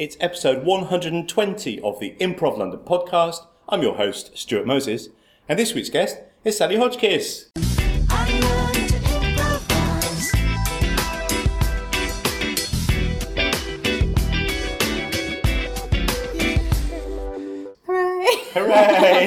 [0.00, 3.44] It's episode 120 of the Improv London podcast.
[3.68, 5.10] I'm your host, Stuart Moses,
[5.46, 7.69] and this week's guest is Sally Hodgkiss.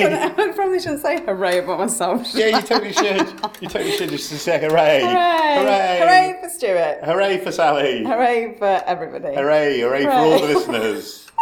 [0.06, 2.34] I probably shouldn't say hooray about myself.
[2.34, 3.28] yeah, you totally should.
[3.62, 5.02] You totally should just say hooray.
[5.02, 5.58] Hooray!
[5.60, 6.00] Hooray!
[6.00, 7.00] Hooray for Stuart!
[7.04, 8.04] Hooray for Sally.
[8.04, 9.36] Hooray for everybody!
[9.36, 11.20] Hooray, hooray for all the listeners.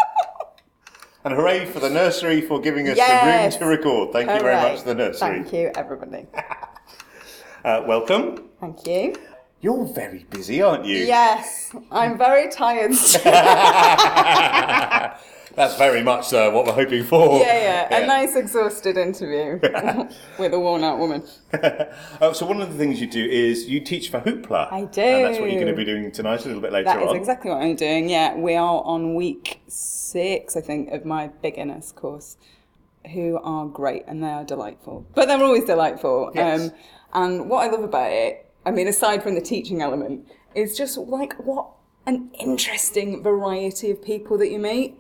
[1.24, 3.56] And hooray for the nursery for giving us Yes.
[3.58, 4.12] the room to record.
[4.12, 5.20] Thank you very much, the nursery.
[5.44, 6.26] Thank you, everybody.
[7.64, 8.50] Uh, welcome.
[8.60, 9.16] Thank you.
[9.60, 10.96] You're very busy, aren't you?
[10.96, 12.94] Yes, I'm very tired.
[15.56, 17.40] That's very much uh, what we're hoping for.
[17.40, 19.60] yeah, yeah, a nice exhausted interview
[20.40, 21.24] with a worn out woman.
[22.22, 24.72] oh, so one of the things you do is you teach for Hoopla.
[24.72, 25.02] I do.
[25.02, 27.06] And that's what you're going to be doing tonight a little bit later That on.
[27.08, 28.10] That is exactly what I'm doing.
[28.10, 32.38] Yeah, we are on week six, I think, of my beginners course,
[33.14, 35.06] who are great and they are delightful.
[35.16, 36.28] But they're always delightful.
[36.28, 36.72] Um, Yes.
[37.14, 40.98] and what I love about it, I mean, aside from the teaching element, is just
[40.98, 41.68] like what
[42.06, 44.98] an interesting variety of people that you meet.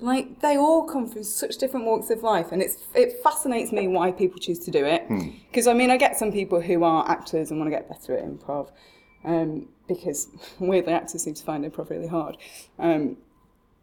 [0.00, 3.88] Like they all come from such different walks of life, and it's it fascinates me
[3.88, 5.06] why people choose to do it.
[5.06, 5.30] Hmm.
[5.48, 8.16] Because I mean, I get some people who are actors and want to get better
[8.16, 8.70] at improv,
[9.24, 12.36] um, because weirdly actors seem to find improv really hard.
[12.78, 13.16] Um,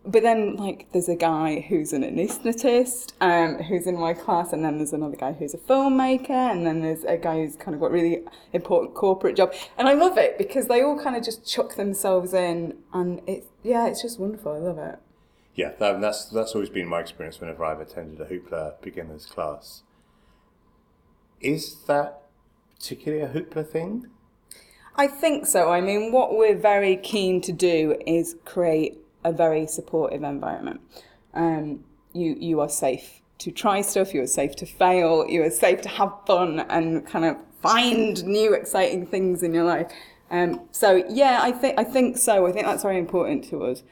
[0.07, 4.63] but then, like, there's a guy who's an anaesthetist, um, who's in my class, and
[4.63, 7.81] then there's another guy who's a filmmaker, and then there's a guy who's kind of
[7.81, 8.21] got a really
[8.53, 9.51] important corporate job.
[9.79, 13.47] And I love it because they all kind of just chuck themselves in, and it's
[13.63, 14.51] yeah, it's just wonderful.
[14.51, 14.99] I love it.
[15.55, 19.83] Yeah, that, that's that's always been my experience whenever I've attended a Hoopla beginners class.
[21.39, 22.23] Is that
[22.77, 24.07] particularly a Hoopla thing?
[24.97, 25.71] I think so.
[25.71, 30.81] I mean, what we're very keen to do is create a very supportive environment.
[31.33, 34.13] Um, you you are safe to try stuff.
[34.13, 35.25] You are safe to fail.
[35.27, 39.63] You are safe to have fun and kind of find new exciting things in your
[39.63, 39.91] life.
[40.31, 42.45] Um, so yeah, I think I think so.
[42.45, 43.83] I think that's very important to us.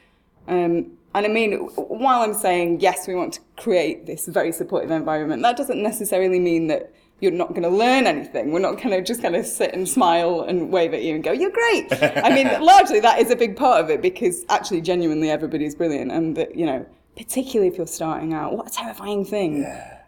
[0.46, 4.90] Um, and I mean, while I'm saying yes, we want to create this very supportive
[4.90, 8.52] environment, that doesn't necessarily mean that you're not going to learn anything.
[8.52, 11.22] We're not going to just kind of sit and smile and wave at you and
[11.22, 14.80] go, "You're great." I mean, largely that is a big part of it because actually,
[14.80, 16.84] genuinely, everybody's brilliant, and that you know,
[17.16, 19.66] particularly if you're starting out, what a terrifying thing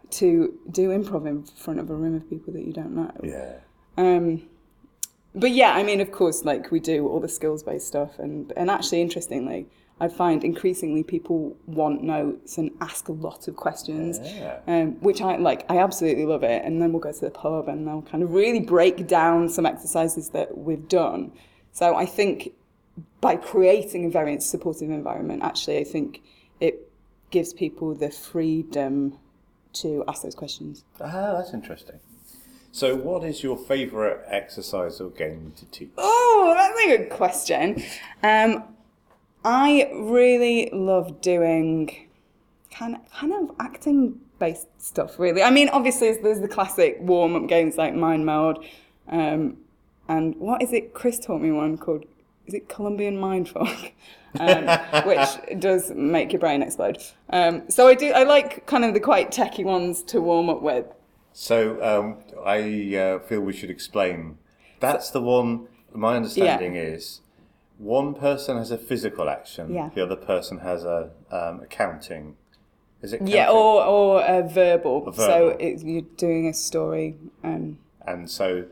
[0.09, 3.13] to do improv in front of a room of people that you don't know.
[3.23, 3.55] Yeah.
[3.97, 4.43] Um,
[5.35, 8.53] but yeah, I mean, of course, like we do all the skills based stuff, and
[8.57, 14.21] and actually, interestingly, I find increasingly people want notes and ask a lot of questions,
[14.23, 14.59] Yeah.
[14.67, 15.65] um, which I like.
[15.71, 16.63] I absolutely love it.
[16.65, 19.65] And then we'll go to the pub and they'll kind of really break down some
[19.65, 21.33] exercises that we've done.
[21.73, 22.53] So I think
[23.23, 26.23] by creating a very supportive environment, actually, I think
[26.61, 26.91] it
[27.31, 29.19] gives people the freedom
[29.75, 30.85] to ask those questions.
[31.01, 32.01] Ah, that's interesting.
[32.73, 35.89] So, what is your favourite exercise or game to teach?
[35.97, 37.83] Oh, that's a good question.
[38.23, 38.65] Um,
[39.49, 42.09] I really love doing
[42.73, 45.41] kind of, kind of acting based stuff, really.
[45.41, 48.65] I mean, obviously, there's the classic warm up games like Mind Meld.
[49.07, 49.59] Um,
[50.09, 50.95] and what is it?
[50.95, 52.07] Chris taught me one called,
[52.47, 53.93] is it Colombian Mindfuck?
[54.39, 54.67] Um,
[55.07, 55.29] which
[55.61, 57.03] does make your brain explode.
[57.31, 60.61] Um, so I do, I like kind of the quite techie ones to warm up
[60.61, 60.85] with.
[61.33, 64.37] So, um, I uh, feel we should explain.
[64.79, 65.69] That's the one.
[65.95, 67.23] My understanding is
[67.79, 69.91] one person has a physical action, Yeah.
[69.95, 72.37] the other person has a um, accounting.
[73.03, 73.23] Is it?
[73.23, 75.13] Yeah, or, or a verbal.
[75.13, 75.57] So verbal.
[75.61, 77.17] it's, you're doing a story.
[77.45, 78.65] Um, And so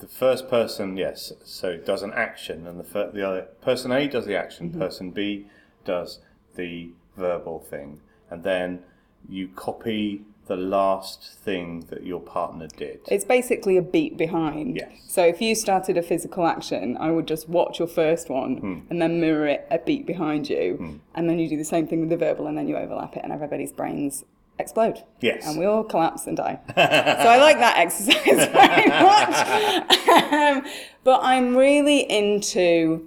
[0.00, 4.08] the first person, yes, so does an action, and the fir- the other person A
[4.08, 4.80] does the action, Mm-hmm.
[4.80, 5.46] person B
[5.84, 6.18] does
[6.56, 8.00] the verbal thing,
[8.30, 8.80] and then
[9.28, 12.98] you copy the last thing that your partner did.
[13.08, 14.74] It's basically a beat behind.
[14.74, 14.90] Yes.
[15.06, 18.78] So if you started a physical action, I would just watch your first one Hmm.
[18.90, 21.00] and then mirror it a beat behind you.
[21.14, 23.22] And then you do the same thing with the verbal and then you overlap it
[23.22, 24.24] and everybody's brains
[24.58, 25.04] explode.
[25.20, 25.46] Yes.
[25.46, 26.58] And we all collapse and die.
[26.66, 30.32] so I like that exercise very much.
[30.32, 30.72] um,
[31.04, 33.06] but I'm really into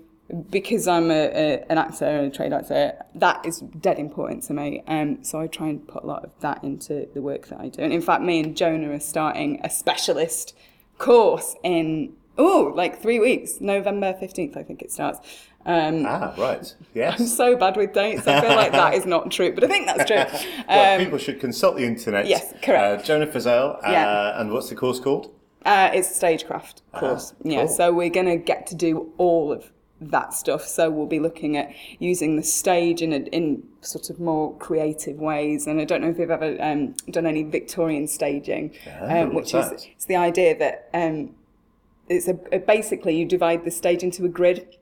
[0.49, 4.53] because I'm a, a, an actor and a trained actor, that is dead important to
[4.53, 4.83] me.
[4.87, 7.69] Um, so I try and put a lot of that into the work that I
[7.69, 7.81] do.
[7.81, 10.55] And in fact, me and Jonah are starting a specialist
[10.97, 15.19] course in, oh, like three weeks, November 15th, I think it starts.
[15.65, 16.75] Um, ah, right.
[16.95, 18.27] I'm so bad with dates.
[18.27, 20.41] I feel like that is not true, but I think that's true.
[20.67, 22.27] well, Um, people should consult the internet.
[22.27, 23.01] yes, correct.
[23.01, 24.41] Uh, Jonah Fazell, uh, Yeah.
[24.41, 25.33] and what's the course called?
[25.65, 27.33] Uh, it's stagecraft course.
[27.43, 27.67] yeah, cool.
[27.69, 29.71] so we're going to get to do all of
[30.11, 30.65] that stuff.
[30.65, 35.17] So we'll be looking at using the stage in a, in sort of more creative
[35.17, 35.67] ways.
[35.67, 39.53] And I don't know if you've ever um, done any Victorian staging, Yeah, um, which
[39.53, 39.85] is that?
[39.95, 41.35] it's the idea that um,
[42.09, 44.77] it's a, a basically you divide the stage into a grid.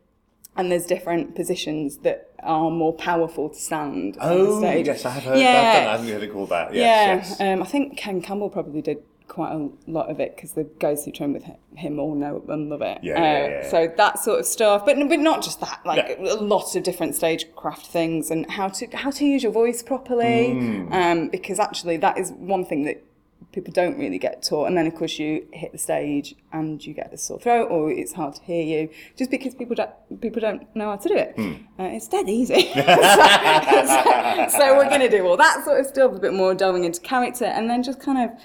[0.57, 4.85] And there's different positions that are more powerful to stand on the Oh, stage.
[4.85, 5.53] yes, I have heard Yeah.
[5.79, 6.73] Done, I haven't heard it called that.
[6.73, 7.39] Yes, yeah, yes.
[7.55, 8.97] Um, I think Ken Campbell probably did
[9.31, 11.45] quite a lot of it because the guys who train with
[11.75, 12.99] him all know and love it.
[13.01, 13.69] Yeah, Uh, yeah, yeah.
[13.69, 15.79] So that sort of stuff, but but not just that.
[15.85, 19.81] Like a lot of different stagecraft things and how to how to use your voice
[19.81, 20.49] properly.
[20.49, 20.91] Mm.
[20.91, 23.05] Um, because actually, that is one thing that
[23.53, 24.65] people don't really get taught.
[24.67, 27.89] And then of course you hit the stage and you get a sore throat or
[27.89, 31.15] it's hard to hear you just because people don't people don't know how to do
[31.15, 31.33] it.
[31.35, 31.53] Hmm.
[31.79, 32.71] Uh, it's dead easy.
[32.73, 36.83] so, so we're going to do all that sort of stuff, a bit more delving
[36.83, 38.37] into character, and then just kind of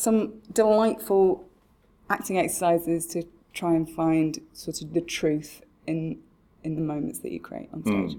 [0.00, 1.44] some delightful
[2.08, 6.18] acting exercises to try and find sort of the truth in
[6.64, 8.18] in the moments that you create on stage.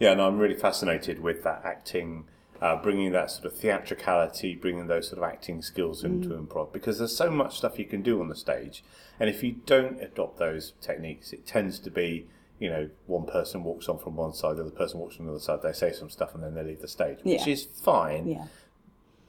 [0.00, 2.24] Yeah, and I'm really fascinated with that acting,
[2.60, 6.98] uh, bringing that sort of theatricality, bringing those sort of acting skills into improv, because
[6.98, 8.82] there's so much stuff you can do on the stage,
[9.20, 12.26] and if you don't adopt those techniques, it tends to be,
[12.58, 15.32] you know, one person walks on from one side, the other person walks from the
[15.32, 17.52] other side, they say some stuff, and then they leave the stage, which Yeah.
[17.52, 18.26] is fine.
[18.26, 18.46] Yeah.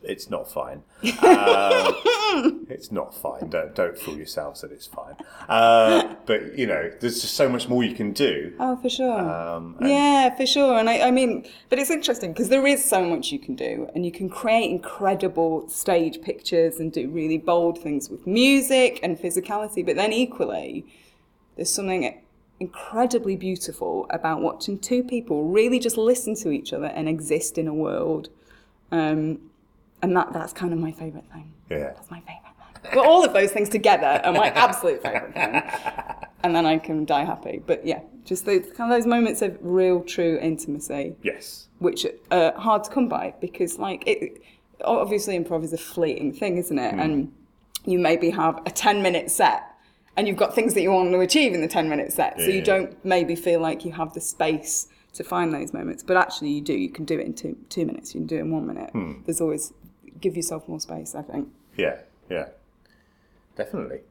[0.04, 0.84] It's not fine.
[1.04, 3.50] Um, it's not fine.
[3.50, 5.16] Don't don't fool yourselves that it's fine.
[5.48, 8.54] Uh, but you know, there's just so much more you can do.
[8.60, 9.20] Oh, for sure.
[9.20, 10.80] Um, yeah, for sure.
[10.80, 13.90] And I, I mean, but it's interesting because there is so much you can do,
[13.94, 19.20] and you can create incredible stage pictures and do really bold things with music and
[19.20, 19.86] physicality.
[19.86, 20.86] But then equally,
[21.56, 22.22] there's something
[22.60, 27.68] incredibly beautiful about watching two people really just listen to each other and exist in
[27.68, 28.30] a world.
[28.92, 29.51] Um,
[30.02, 31.54] and that that's kind of my favourite thing.
[31.70, 31.78] Yeah.
[31.94, 32.38] That's my favourite
[32.82, 32.92] thing.
[32.96, 35.64] Well, all of those things together are my absolute favourite thing.
[36.44, 37.62] And then I can die happy.
[37.64, 41.68] But yeah, just those kind of those moments of real, true intimacy, Yes.
[41.78, 44.42] which are hard to come by because, like, it
[44.84, 46.96] obviously improv is a fleeting thing, isn't it?
[46.96, 47.00] Hmm.
[47.00, 47.32] And
[47.86, 49.62] you maybe have a 10 minute set
[50.18, 52.40] and you've got things that you want to achieve in the 10 minute set.
[52.40, 52.56] So Yeah.
[52.56, 56.02] you don't maybe feel like you have the space to find those moments.
[56.02, 56.74] But actually, you do.
[56.74, 58.90] You can do it in two, two minutes, you can do it in one minute.
[58.94, 59.22] Hmm.
[59.26, 59.74] There's always,
[60.22, 61.50] give yourself more space, I think.
[61.76, 62.50] Yeah, yeah,
[63.56, 64.02] definitely.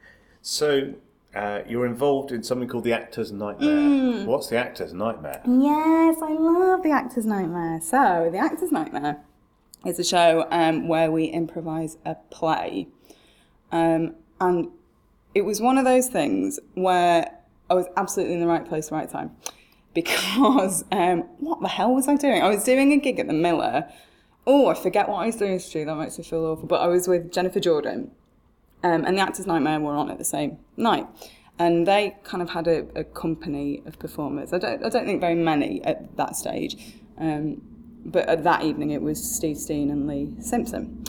[0.42, 0.94] So
[1.34, 3.68] uh, you're involved in something called the Actor's Nightmare.
[3.68, 4.26] Mm.
[4.26, 5.40] What's the Actor's Nightmare?
[5.46, 7.80] Yes, I love The Actor's Nightmare.
[7.80, 9.20] So, The Actor's Nightmare
[9.86, 12.88] is a show um, where we improvise a play.
[13.70, 14.70] Um, and
[15.34, 17.30] it was one of those things where
[17.68, 19.36] I was absolutely in the right place, right time.
[19.92, 22.40] Because um, what the hell was I doing?
[22.40, 23.90] I was doing a gig at the Miller.
[24.46, 25.84] Oh, I forget what I was doing, Stu.
[25.84, 26.66] That makes me feel awful.
[26.66, 28.10] But I was with Jennifer Jordan
[28.82, 31.06] um, and the Actors Nightmare were on at the same night.
[31.58, 34.52] And they kind of had a, a company of performers.
[34.52, 36.76] I don't, I don't think very many at that stage.
[37.18, 37.60] Um,
[38.04, 41.04] but at that evening, it was Steve Steen and Lee Simpson.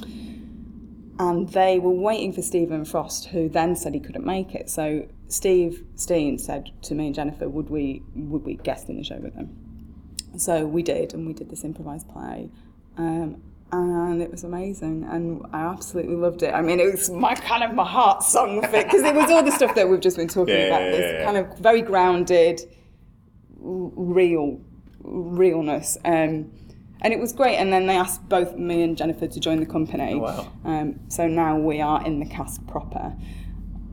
[1.17, 4.69] And they were waiting for Stephen Frost, who then said he couldn't make it.
[4.69, 9.03] So Steve Steen said to me and Jennifer, would we, would we guest in the
[9.03, 9.55] show with them?
[10.37, 12.49] So we did, and we did this improvised play.
[12.97, 13.41] Um,
[13.73, 16.53] and it was amazing, and I absolutely loved it.
[16.53, 19.43] I mean, it was my kind of my heart song fit because it was all
[19.43, 20.81] the stuff that we've just been talking Yeah, about.
[20.81, 22.59] yeah, This yeah, kind of very grounded,
[23.59, 24.59] real,
[25.03, 25.97] realness.
[26.03, 26.51] Um,
[27.03, 27.55] and it was great.
[27.57, 30.13] And then they asked both me and Jennifer to join the company.
[30.15, 30.51] Oh, wow.
[30.65, 33.15] Um, so now we are in the cast proper.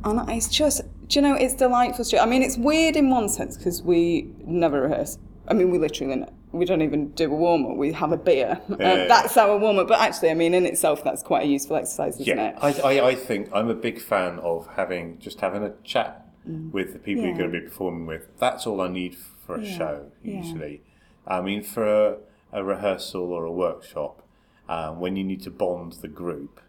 [0.04, 2.04] And it's just, do you know, it's delightful.
[2.20, 5.18] I mean, it's weird in one sense because we never rehearse.
[5.46, 7.76] I mean, we literally, we don't even do a warm up.
[7.76, 8.60] We have a beer.
[8.68, 9.88] Um, Yeah, yeah, that's our warm up.
[9.88, 12.82] But actually, I mean, in itself, that's quite a useful exercise, isn't Yeah, it?
[12.84, 16.24] I, I, I think I'm a big fan of having just having a chat
[16.72, 17.26] with the people Mm.
[17.28, 18.28] You're going to be performing with.
[18.38, 20.82] That's all I need for a show usually.
[21.26, 22.16] I mean, for a,
[22.52, 24.22] a rehearsal or a workshop,
[24.68, 26.60] um, when you need to bond the group,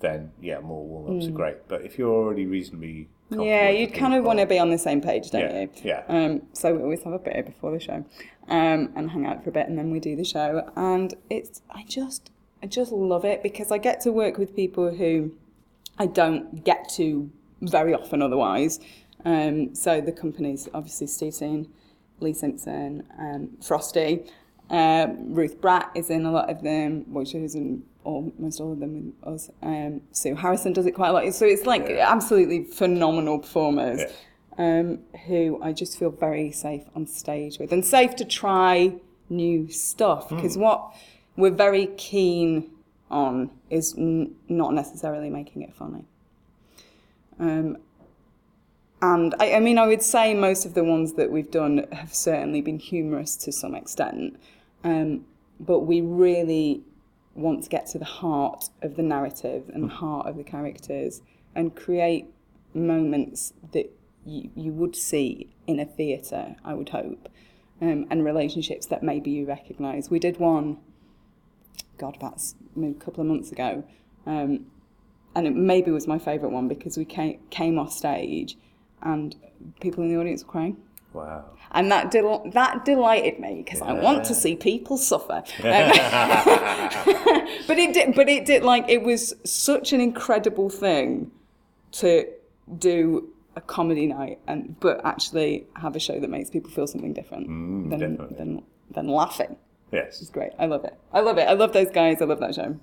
[0.00, 1.66] then yeah, more warm ups are great.
[1.66, 3.08] But if you're already reasonably Mm.
[3.42, 5.68] Yeah, you the kind of want to be on the same page, don't Yeah, you?
[5.82, 6.02] yeah.
[6.08, 8.04] Um, so we always have a beer before the show,
[8.48, 10.70] um, and hang out for a bit, and then we do the show.
[10.76, 12.30] And it's I just
[12.62, 15.32] I just love it because I get to work with people who
[15.98, 18.80] I don't get to very often otherwise.
[19.24, 21.66] Um, so the companies, obviously Steve
[22.20, 24.24] Lee Simpson, um, Frosty,
[24.70, 28.80] um, Ruth Bratt is in a lot of them, well, she's in almost all of
[28.80, 29.50] them with us.
[29.62, 31.34] Um, Sue Harrison does it quite a lot.
[31.34, 32.10] So it's like Yeah.
[32.10, 34.08] absolutely phenomenal performers Yeah.
[34.58, 38.94] um, who I just feel very safe on stage with and safe to try
[39.30, 40.94] new stuff because what
[41.36, 42.70] we're very keen
[43.10, 46.04] on is n- not necessarily making it funny.
[47.38, 47.78] Um,
[49.02, 52.14] and I, I mean, I would say most of the ones that we've done have
[52.14, 54.36] certainly been humorous to some extent,
[54.82, 55.24] um,
[55.60, 56.82] but we really
[57.34, 61.20] want to get to the heart of the narrative and the heart of the characters
[61.54, 62.26] and create
[62.72, 63.90] moments that
[64.24, 67.28] you, you would see in a theatre, I would hope,
[67.80, 70.10] um, and relationships that maybe you recognise.
[70.10, 70.78] We did one,
[71.98, 73.84] God, that's a couple of months ago,
[74.26, 74.66] um,
[75.34, 78.56] and it maybe was my favourite one because we came, came off stage
[79.02, 79.34] and
[79.80, 80.76] people in the audience were crying.
[81.12, 81.44] Wow.
[81.74, 85.42] And that del- that delighted me because I want to see people suffer.
[85.64, 85.90] Um,
[87.66, 88.14] but it did.
[88.14, 88.62] But it did.
[88.62, 91.30] Like it was such an incredible thing
[91.92, 92.26] to
[92.78, 97.12] do a comedy night and but actually have a show that makes people feel something
[97.12, 97.46] different
[97.90, 99.56] than, than than laughing.
[99.92, 100.20] Yes.
[100.20, 100.52] It's great.
[100.58, 100.96] I love it.
[101.12, 101.48] I love it.
[101.48, 102.22] I love those guys.
[102.22, 102.78] I love that show.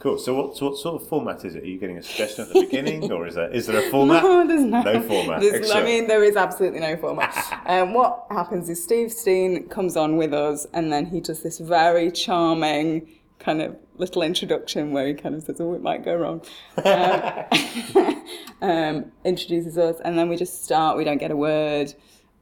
[0.00, 0.16] Cool.
[0.18, 1.64] So what, so what sort of format is it?
[1.64, 4.22] Are you getting a suggestion at the beginning, or is there is there a format?
[4.22, 5.40] No, there's no, No format.
[5.40, 7.34] There's- I mean, there is absolutely no format.
[7.66, 11.58] um, what happens is Steve Steen comes on with us, and then he does this
[11.58, 13.08] very charming
[13.40, 16.42] kind of little introduction where he kind of says, "Oh, it might go wrong,"
[16.84, 18.24] um,
[18.62, 20.96] um, introduces us, and then we just start.
[20.96, 21.92] We don't get a word.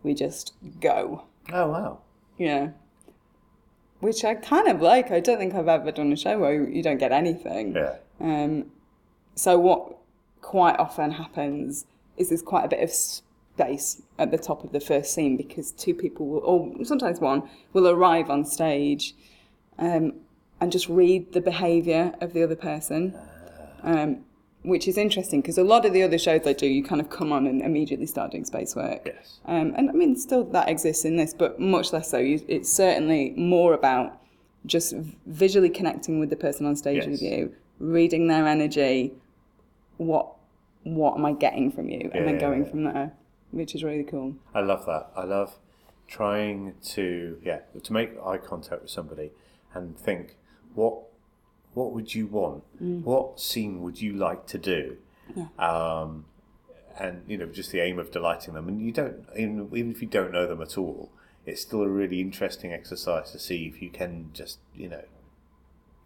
[0.03, 1.25] We just go.
[1.53, 2.01] Oh wow.
[2.39, 2.71] Yeah.
[4.07, 5.11] Which I kind of like.
[5.11, 7.75] I don't think I've ever done a show where you don't get anything.
[7.75, 7.97] Yeah.
[8.21, 8.67] Um,
[9.35, 9.97] so what
[10.43, 11.87] quite often happens
[12.17, 15.73] is there's quite a bit of space at the top of the first scene because
[15.73, 19.13] two people, will, or sometimes one, will arrive on stage
[19.77, 20.13] um,
[20.61, 23.19] and just read the behaviour of the other person,
[23.83, 24.19] um,
[24.67, 27.09] which is interesting because a lot of the other shows I do, you kind of
[27.09, 29.03] come on and immediately start doing space work.
[29.07, 29.39] Yes.
[29.47, 32.19] Um, and I mean, still that exists in this, but much less so.
[32.19, 34.21] You, it's certainly more about
[34.67, 34.95] just
[35.27, 37.07] visually connecting with the person on stage Yes.
[37.07, 39.13] with you, reading their energy.
[39.99, 40.33] What
[40.83, 42.41] what am I getting from you, and then Yeah.
[42.41, 43.13] going from there,
[43.53, 44.35] which is really cool.
[44.55, 45.11] I love that.
[45.17, 45.59] I love
[46.09, 49.31] trying to yeah to make eye contact with somebody
[49.75, 50.37] and think
[50.75, 50.99] what
[51.77, 52.65] what would you want?
[52.81, 54.97] What scene would you like to do?
[55.59, 56.25] Um,
[56.99, 58.67] and you know just the aim of delighting them.
[58.67, 61.11] And you don't even even if you don't know them at all,
[61.45, 65.05] it's still a really interesting exercise to see if you can just you know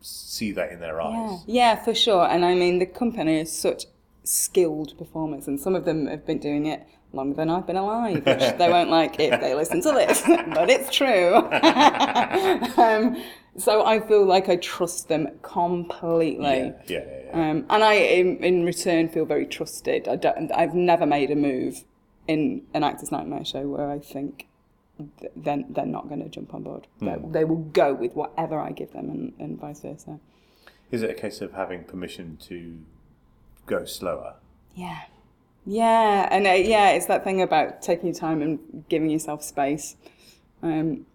[0.00, 1.44] see that in their Yeah, eyes.
[1.46, 2.26] yeah, for sure.
[2.26, 3.84] And I mean, the company is such
[4.24, 8.26] skilled performers, and some of them have been doing it longer than I've been alive,
[8.26, 11.34] which they won't like if they listen to this, but it's true.
[12.76, 13.22] um,
[13.56, 16.44] so I feel like I trust them completely.
[16.44, 17.22] Yeah, yeah, yeah.
[17.26, 17.50] yeah.
[17.50, 20.08] Um, and I, in, in return, feel very trusted.
[20.08, 21.84] I don't, I've never made a move
[22.28, 24.46] in an Actors Nightmare show where I think
[25.20, 26.86] th- then they're not going to jump on board.
[27.00, 30.20] They, they will go with whatever I give them, and, and vice versa.
[30.90, 32.78] Is it a case of having permission to
[33.66, 34.34] go slower?
[34.74, 35.02] Yeah.
[35.66, 39.96] Yeah, and uh, yeah, it's that thing about taking your time and giving yourself space.
[40.62, 41.06] Um,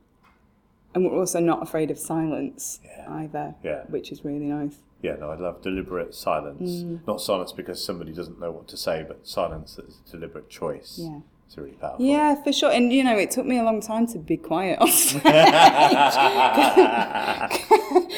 [0.95, 3.11] and we're also not afraid of silence Yeah.
[3.13, 3.83] either, Yeah.
[3.89, 4.77] which is really nice.
[5.01, 6.71] Yeah, no, I love deliberate silence.
[6.71, 7.05] Mm.
[7.05, 10.97] Not silence because somebody doesn't know what to say, but silence that's a deliberate choice.
[10.99, 11.19] Yeah.
[11.45, 12.03] It's really powerful.
[12.03, 12.71] Yeah, for sure.
[12.71, 15.21] And you know, it took me a long time to be quiet on stage.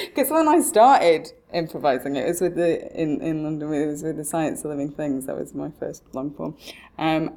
[0.08, 3.72] Because when I started improvising, it was with the in, in London.
[3.74, 5.26] It was with the Science of Living Things.
[5.28, 6.56] That was my first long form,
[6.98, 7.34] um,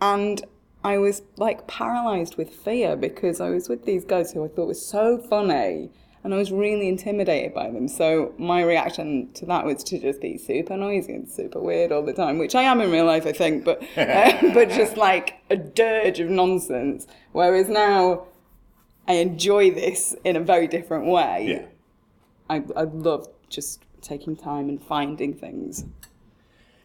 [0.00, 0.42] and
[0.84, 4.66] I was like paralyzed with fear because I was with these guys who I thought
[4.66, 5.90] were so funny,
[6.24, 7.88] and I was really intimidated by them.
[7.88, 12.02] So my reaction to that was to just be super noisy and super weird all
[12.02, 15.34] the time, which I am in real life, I think, but uh, but just like
[15.50, 17.06] a dirge of nonsense.
[17.32, 18.26] Whereas now.
[19.08, 21.46] I enjoy this in a very different way.
[21.48, 21.66] Yeah.
[22.48, 25.84] I, I love just taking time and finding things.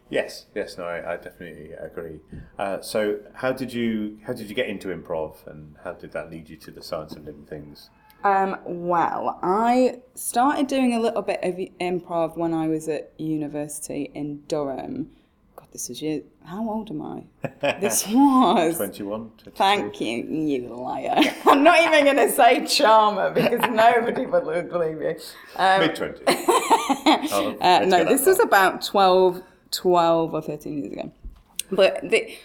[0.09, 2.19] Yes, yes, no, I, I definitely agree.
[2.57, 6.31] Uh, so, how did you how did you get into improv, and how did that
[6.31, 7.89] lead you to the science of living things?
[8.23, 14.11] Um, well, I started doing a little bit of improv when I was at university
[14.13, 15.11] in Durham.
[15.55, 16.21] God, this was year.
[16.43, 17.23] How old am I?
[17.79, 18.77] This was.
[18.77, 19.31] 21?
[19.37, 19.51] 22?
[19.51, 21.15] Thank you, you liar.
[21.45, 25.15] I'm not even going to say charmer because nobody would believe you.
[25.55, 27.57] Um, Mid 20s.
[27.61, 29.41] Uh, no, this was about 12,
[29.77, 31.11] 12 or 13 years ago.
[31.71, 32.35] But the,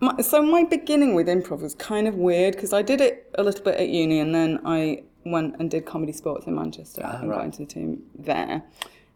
[0.00, 3.42] my, so my beginning with improv was kind of weird because I did it a
[3.42, 7.30] little bit at uni and then I went and did comedy sports in Manchester and
[7.30, 8.62] got into the team there.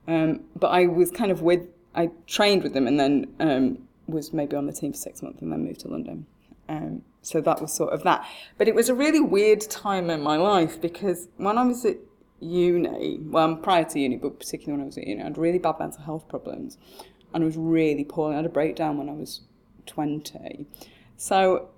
[0.07, 4.33] Um, but I was kind of with, I trained with them and then um, was
[4.33, 6.27] maybe on the team for six months and then moved to London.
[6.69, 8.27] Um, so that was sort of that.
[8.59, 11.97] But it was a really weird time in my life because when I was at
[12.41, 15.59] uni, well, prior to uni, but particularly when I was at uni, I had really
[15.59, 16.77] bad mental health problems
[17.35, 18.35] and I was really poorly.
[18.35, 19.41] I had a breakdown when I was
[19.87, 20.67] 20.
[21.17, 21.69] So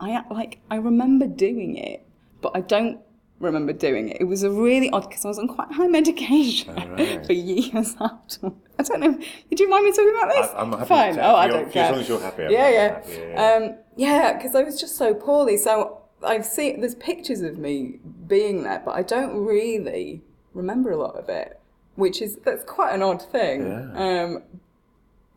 [0.00, 2.04] I like I remember doing it,
[2.40, 3.00] but I don't
[3.40, 4.18] remember doing it.
[4.20, 7.24] It was a really odd because I was on quite high medication right.
[7.26, 8.52] for years after.
[8.78, 9.12] I don't know.
[9.12, 10.50] Do you mind me talking about this?
[10.50, 11.14] I- I'm happy Fine.
[11.14, 12.88] to- oh, I don't as long as you're happy, I'm yeah, happy, yeah.
[12.88, 13.28] happy, yeah,
[13.60, 13.66] yeah.
[13.66, 15.56] Um, yeah, because I was just so poorly.
[15.56, 20.22] So I've seen there's pictures of me being there, but I don't really
[20.54, 21.60] remember a lot of it,
[21.96, 23.66] which is that's quite an odd thing.
[23.66, 24.22] Yeah.
[24.24, 24.42] Um,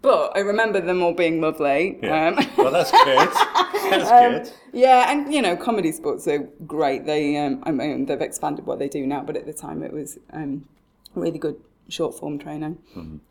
[0.05, 1.97] but I remember them all being lovely.
[2.01, 2.27] Yeah.
[2.27, 3.29] Um, well, that's good.
[3.89, 4.51] That's um, good.
[4.71, 7.05] yeah, and you know, comedy sports are great.
[7.05, 9.93] They, um, I mean, they've expanded what they do now, but at the time it
[9.93, 10.67] was um,
[11.13, 12.79] really good short form training.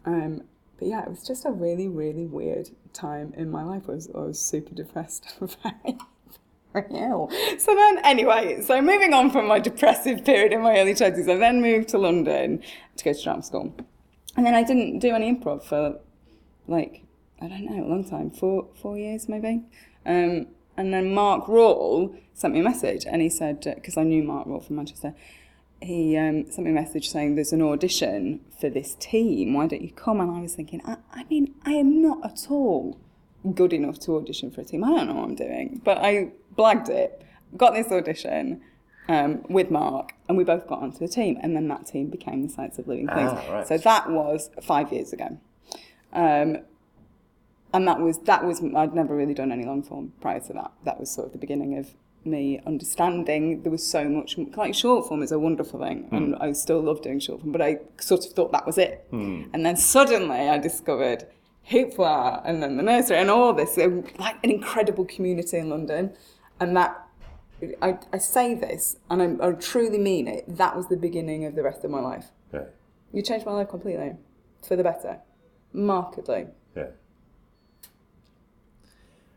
[0.05, 0.43] Um,
[0.79, 3.85] but yeah, it was just a really, really weird time in my life.
[3.89, 5.37] I was, I was super depressed,
[6.91, 7.31] ill.
[7.59, 11.37] So then, anyway, so moving on from my depressive period in my early twenties, I
[11.37, 12.63] then moved to London
[12.97, 13.75] to go to drama school,
[14.37, 15.99] and then I didn't do any improv for
[16.67, 17.05] like
[17.41, 19.63] I don't know, a long time, four four years maybe.
[20.07, 24.23] Um, and then Mark Rawl sent me a message, and he said because I knew
[24.23, 25.15] Mark Rawl from Manchester,
[25.81, 29.55] he um, sent me a message saying there's an audition for this team.
[29.55, 30.21] Why don't you come?
[30.21, 32.99] And I was thinking, I, I mean, I am not at all
[33.55, 34.83] good enough to audition for a team.
[34.85, 37.23] I don't know what I'm doing, but I blagged it,
[37.57, 38.63] got this audition.
[39.07, 42.47] Um, with Mark, and we both got onto a team, and then that team became
[42.47, 43.33] the Science of Living Things.
[43.35, 43.69] Ah, right.
[43.69, 45.39] So that was five years ago.
[46.15, 46.59] Um,
[47.75, 50.73] and that was that was I'd never really done any long form prior to that.
[50.85, 51.91] That was sort of the beginning of
[52.25, 56.17] me understanding there was so much like short form is a wonderful thing, hmm.
[56.17, 57.53] and I still love doing short form.
[57.53, 59.45] But I sort of thought that was it, hmm.
[59.53, 61.27] and then suddenly I discovered
[61.71, 66.15] Hoopla and then the nursery and all this so, like an incredible community in London,
[66.61, 67.01] and that.
[67.81, 70.45] I, I say this and I, I truly mean it.
[70.59, 72.27] That was the beginning of the rest of my life.
[72.53, 72.65] Yeah.
[73.13, 74.17] You changed my life completely
[74.67, 75.21] for the better,
[75.75, 76.47] markedly.
[76.75, 76.87] Yeah.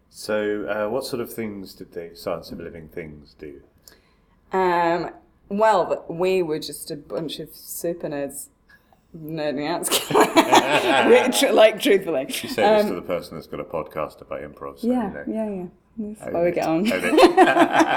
[0.09, 3.61] So, uh, what sort of things did the Science of Living Things do?
[4.51, 5.11] Um,
[5.49, 8.47] well, we were just a bunch of super nerds
[9.15, 9.87] nerding out.
[11.53, 12.25] Like, truthfully.
[12.27, 14.79] You say this Um, to the person that's got a podcast about improv.
[14.79, 15.23] So, yeah, you know.
[15.27, 15.65] yeah, yeah.
[15.99, 16.55] That's Own how we it.
[16.55, 16.85] get on.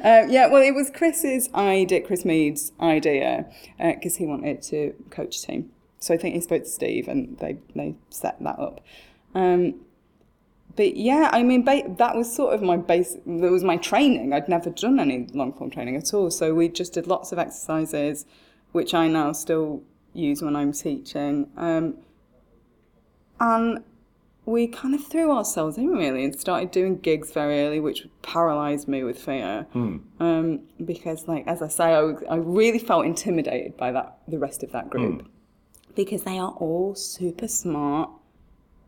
[0.00, 3.46] Um, yeah, well, it was Chris's idea, Chris Mead's idea,
[3.78, 5.70] because he wanted to coach a team.
[6.00, 8.80] So I think he spoke to Steve and they, they set that up.
[9.34, 9.74] Um,
[10.76, 13.16] but yeah, I mean, ba- that was sort of my base.
[13.26, 14.32] That was my training.
[14.32, 16.30] I'd never done any long form training at all.
[16.30, 18.24] So we just did lots of exercises,
[18.72, 19.82] which I now still
[20.14, 21.48] use when I'm teaching.
[21.56, 21.96] Um,
[23.40, 23.82] and
[24.46, 28.88] we kind of threw ourselves in really and started doing gigs very early, which paralysed
[28.88, 29.66] me with fear.
[30.18, 34.38] Um, because, like as I say, I, was- I really felt intimidated by that the
[34.38, 35.26] rest of that group
[36.04, 38.10] because they are all super smart,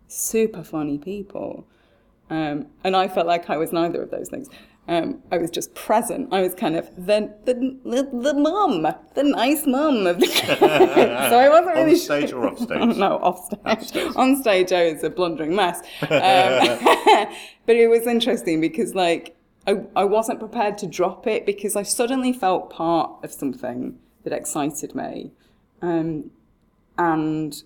[0.08, 1.66] super funny people.
[2.30, 4.48] Um, and I felt like I was neither of those things.
[4.88, 6.32] Um, I was just present.
[6.32, 8.82] I was kind of the the the, the mum,
[9.14, 10.26] the nice mum of the
[11.30, 12.44] so I wasn't really On stage sure.
[12.44, 12.96] or off stage?
[12.96, 13.60] no, off stage.
[13.64, 14.12] Off stage.
[14.16, 15.82] On stage, I was a blundering mess.
[16.02, 17.28] Um,
[17.66, 21.84] but it was interesting because, like, I, I wasn't prepared to drop it because I
[21.84, 25.30] suddenly felt part of something that excited me.
[25.80, 26.30] Um,
[26.98, 27.62] and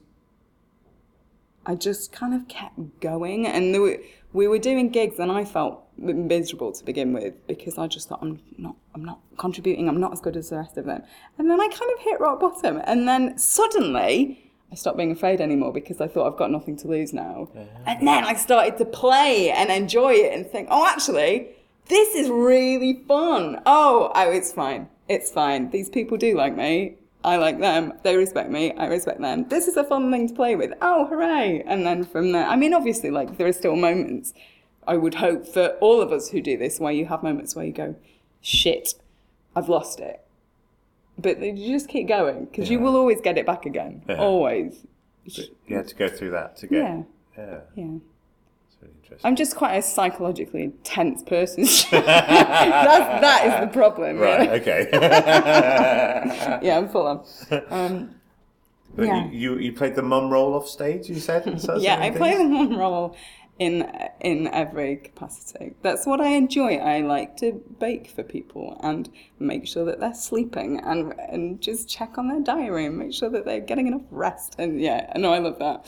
[1.65, 3.47] I just kind of kept going.
[3.47, 3.99] And there were,
[4.33, 8.21] we were doing gigs, and I felt miserable to begin with because I just thought
[8.23, 9.89] I'm not, I'm not contributing.
[9.89, 11.03] I'm not as good as the rest of them.
[11.39, 12.81] And then I kind of hit rock bottom.
[12.85, 14.43] And then suddenly.
[14.71, 17.49] I stopped being afraid anymore because I thought I've got nothing to lose now.
[17.87, 21.51] And then I started to play and enjoy it and think, oh, actually,
[21.87, 23.63] this is really fun.
[23.65, 24.89] Oh, oh, it's fine.
[25.09, 25.71] It's fine.
[25.71, 26.97] These people do like me.
[27.27, 27.93] I like them.
[28.05, 28.73] They respect me.
[28.75, 29.49] I respect them.
[29.49, 30.73] This is a fun thing to play with.
[30.81, 31.63] Oh, hooray.
[31.67, 34.33] And then from there, I mean, obviously, like, there are still moments,
[34.87, 37.65] I would hope, for all of us who do this, where you have moments where
[37.65, 37.97] you go,
[38.41, 38.95] shit,
[39.57, 40.21] I've lost it.
[41.19, 44.03] But you just keep going because you will always get it back again.
[44.09, 44.19] Yeah.
[44.19, 44.87] Always.
[45.25, 46.79] You had to go through that to get.
[46.79, 47.03] Yeah.
[47.37, 47.61] Yeah.
[47.75, 47.99] Yeah.
[49.09, 49.29] Really interesting.
[49.29, 51.65] I'm just quite a psychologically tense person.
[51.91, 54.49] That's, that is the problem, really.
[54.49, 54.61] Right.
[54.63, 54.89] Okay.
[56.63, 57.25] Yeah, I'm full on.
[57.71, 58.11] Um,
[58.95, 59.27] But Yeah.
[59.31, 61.09] you, you you played the mum role off stage.
[61.09, 61.47] You said.
[61.47, 63.15] in Science of yeah, I play the one role
[63.59, 63.83] in
[64.21, 65.75] in every capacity.
[65.83, 66.77] That's what I enjoy.
[66.77, 71.89] I like to bake for people and make sure that they're sleeping and and just
[71.89, 74.57] check on their diary and make sure that they're getting enough rest.
[74.59, 75.79] And yeah, I know I love that.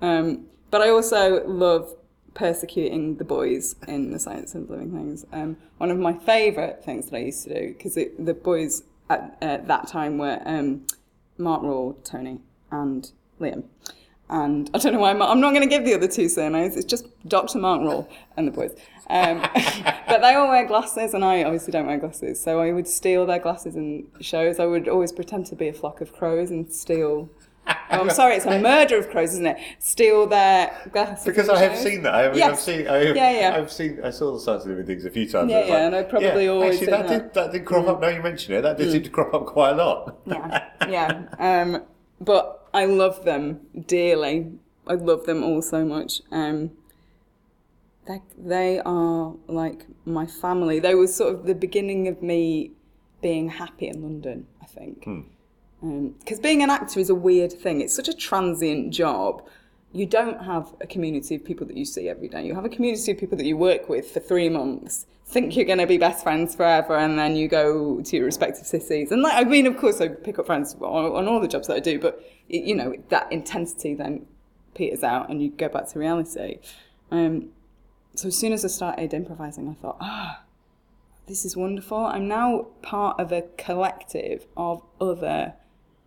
[0.00, 1.94] Um, but I also love
[2.34, 5.24] persecuting the boys in the science of living things.
[5.32, 9.66] Um, one of my favourite things that I used to do because the boys at
[9.66, 10.86] that time were um,
[11.38, 13.64] Mark Raw, Tony, and Liam.
[14.28, 16.76] and I don't know why I'm, I'm not going to give the other two surnames.
[16.76, 17.58] It's just Dr.
[17.58, 18.74] Mark Roll and the boys.
[19.10, 19.40] Um,
[20.08, 22.40] but they all wear glasses, and I obviously don't wear glasses.
[22.40, 24.58] So I would steal their glasses in shows.
[24.58, 27.28] I would always pretend to be a flock of crows and steal.
[27.90, 29.58] Oh, I'm sorry, it's a murder of crows, isn't it?
[29.78, 31.24] Steal their glasses.
[31.24, 32.14] Because I have seen that.
[32.14, 32.50] I have, Yes.
[32.52, 32.88] I've seen.
[32.88, 33.56] I have, Yeah, yeah.
[33.56, 34.00] I've seen.
[34.02, 35.50] I saw the science of living things a few times.
[35.50, 37.20] Yeah, yeah, and I probably always Actually, that, that.
[37.20, 37.24] Mm.
[37.24, 38.00] did that did crop up.
[38.00, 40.18] Now you mention it, that did seem to crop up quite a lot.
[40.26, 41.22] yeah, yeah.
[41.38, 41.82] Um,
[42.20, 44.52] but I love them dearly.
[44.86, 46.20] I love them all so much.
[46.30, 46.72] Um,
[48.06, 50.78] they they are like my family.
[50.80, 52.72] They were sort of the beginning of me
[53.22, 54.46] being happy in London.
[54.62, 55.06] I think
[56.18, 57.80] because being an actor is a weird thing.
[57.80, 59.46] It's such a transient job.
[59.92, 62.44] You don't have a community of people that you see every day.
[62.44, 65.66] You have a community of people that you work with for three months, think you're
[65.66, 69.12] going to be best friends forever, and then you go to your respective cities.
[69.12, 71.68] And like, I mean, of course, I pick up friends on, on all the jobs
[71.68, 74.26] that I do, but it, you know that intensity then
[74.74, 76.58] peters out, and you go back to reality.
[77.10, 77.50] Um,
[78.14, 80.42] so as soon as I started improvising, I thought, ah,
[81.26, 81.98] this is wonderful.
[81.98, 85.54] I'm now part of a collective of other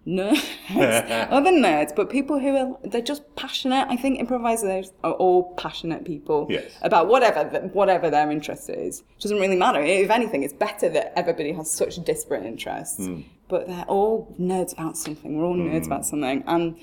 [0.07, 0.41] nerds,
[1.31, 3.85] other nerds, but people who are they're just passionate.
[3.89, 6.71] I think improvisers are all passionate people Yes.
[6.81, 7.43] about whatever
[7.73, 9.01] whatever their interest is.
[9.01, 9.81] It doesn't really matter.
[9.81, 13.07] If anything, it's better that everybody has such disparate interests,
[13.49, 15.37] but they're all nerds about something.
[15.37, 16.77] We're all nerds about something, and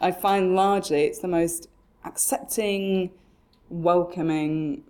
[0.00, 1.68] I find largely it's the most
[2.04, 3.10] accepting,
[3.68, 4.84] welcoming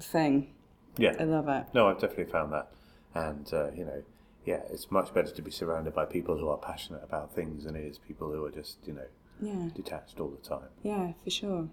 [0.00, 0.48] thing.
[0.98, 1.66] Yeah, I love it.
[1.74, 2.68] No, I've definitely found that,
[3.14, 4.02] and uh, you know,
[4.44, 7.76] yeah, it's much better to be surrounded by people who are passionate about things than
[7.76, 9.06] it is people who are just you know
[9.40, 9.68] Yeah.
[9.74, 10.68] detached all the time.
[10.82, 11.68] Yeah, for sure.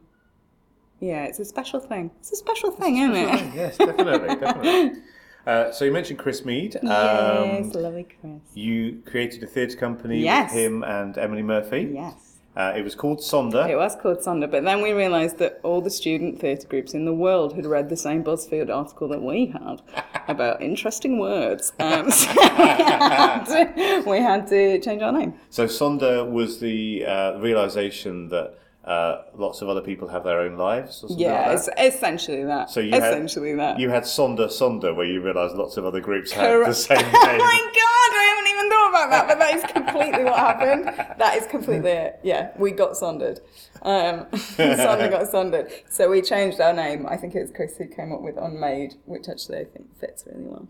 [0.99, 2.11] Yeah, it's a special thing.
[2.19, 3.55] It's a special thing, isn't it?
[3.55, 5.01] yes, definitely, definitely.
[5.47, 6.75] Uh, so you mentioned Chris Mead.
[6.75, 8.41] Um, yes, lovely Chris.
[8.53, 10.51] You created a theatre company Yes.
[10.53, 11.91] with him and Emily Murphy.
[11.93, 12.25] Yes.
[12.57, 13.69] Uh, it was called Sonder.
[13.69, 17.05] It was called Sonder, but then we realised that all the student theatre groups in
[17.05, 19.81] the world had read the same BuzzFeed article that we had
[20.29, 21.73] about interesting words.
[21.89, 25.33] Um, so we had, to, we had to change our name.
[25.49, 30.57] So Sonder was the uh, realization that uh, lots of other people have their own
[30.57, 31.03] lives.
[31.03, 32.71] Or something Yeah, like it's essentially that.
[32.71, 33.79] So you had- essentially that.
[33.79, 37.03] You had Sonder Sonder, where you realised lots of other groups had the same oh
[37.03, 40.85] my god, I haven't even thought about that, but that is completely what happened.
[41.19, 42.19] That is completely it.
[42.23, 43.39] Yeah, we got sondered.
[43.83, 44.25] Um,
[44.57, 45.71] Sonder got sondered.
[45.89, 47.05] So we changed our name.
[47.07, 50.25] I think it was Chris who came up with Unmade, which actually I think fits
[50.25, 50.67] really well.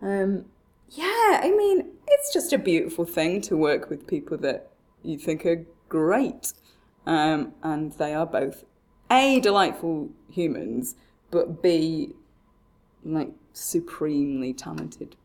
[0.00, 0.46] Um,
[0.90, 4.70] yeah, I mean, it's just a beautiful thing to work with people that
[5.02, 6.54] you think are great.
[7.06, 8.64] Um, and they are both
[9.10, 10.96] A, delightful humans,
[11.30, 12.10] but B,
[13.04, 15.16] like supremely talented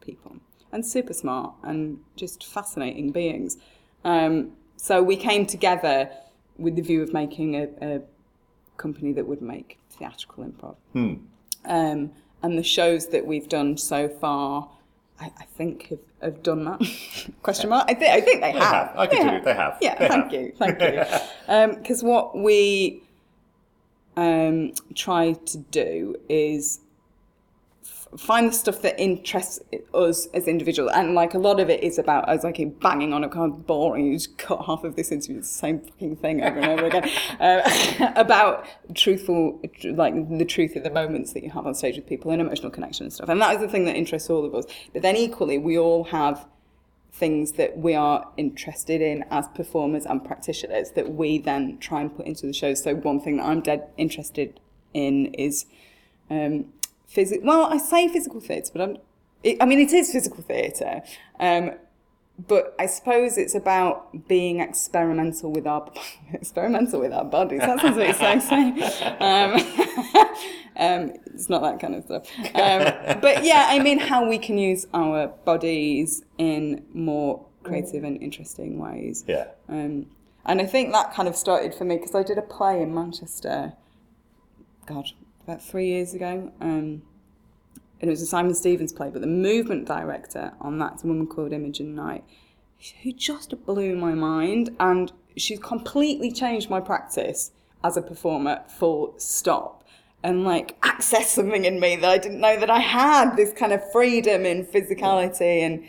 [0.00, 0.36] people
[0.72, 3.56] and super smart and just fascinating beings.
[4.04, 6.10] Um, so we came together
[6.56, 8.00] with the view of making a, a
[8.76, 10.76] company that would make theatrical improv.
[11.64, 12.12] Um,
[12.42, 14.70] and the shows that we've done so far,
[15.20, 16.80] I, I think have, have done that.
[17.42, 17.86] Question mark?
[17.90, 18.88] I think I think they, have.
[18.88, 18.96] have.
[18.96, 19.78] I can tell you, they have.
[19.80, 20.32] Yeah, They thank have.
[20.32, 21.74] you, thank you.
[21.76, 23.02] Because what we
[24.16, 26.80] um, try to do is
[28.16, 29.60] find the stuff that interests
[29.92, 33.24] us as individuals, and like a lot of it is about us like banging on
[33.24, 34.06] a kind of boring.
[34.06, 37.08] You just cut half of this into the same fucking thing over and over again
[37.40, 42.06] uh, about truthful, like the truth of the moments that you have on stage with
[42.06, 43.28] people and emotional connection and stuff.
[43.28, 44.64] And that is the thing that interests all of us.
[44.92, 46.46] But then equally, we all have
[47.12, 52.16] things that we are interested in as performers and practitioners that we then try and
[52.16, 52.74] put into the show.
[52.74, 54.60] So one thing that I'm dead interested
[54.94, 55.66] in is
[56.30, 56.66] um,
[57.08, 57.46] physical.
[57.46, 58.96] Well, I say physical theatre, but I'm.
[59.42, 61.02] It, I mean, it is physical theatre,
[61.38, 61.72] um,
[62.46, 65.90] but I suppose it's about being experimental with our
[66.32, 67.60] experimental with our bodies.
[67.60, 68.74] That sounds a bit sexy.
[69.20, 69.54] Um,
[70.76, 72.28] um, it's not that kind of stuff.
[72.54, 78.20] Um, but yeah, I mean, how we can use our bodies in more creative and
[78.22, 79.24] interesting ways.
[79.26, 79.48] Yeah.
[79.68, 80.06] Um,
[80.44, 82.94] and I think that kind of started for me because I did a play in
[82.94, 83.74] Manchester,
[84.86, 85.10] God,
[85.48, 86.52] about three years ago.
[86.60, 87.02] Um,
[88.00, 91.26] and it was a Simon Stephens play, but the movement director on that's a woman
[91.26, 92.22] called Imogen Knight,
[93.02, 94.70] who just blew my mind.
[94.78, 97.50] And she's completely changed my practice
[97.82, 99.84] as a performer, full stop.
[100.22, 103.72] And like access something in me that I didn't know that I had this kind
[103.72, 105.84] of freedom in physicality and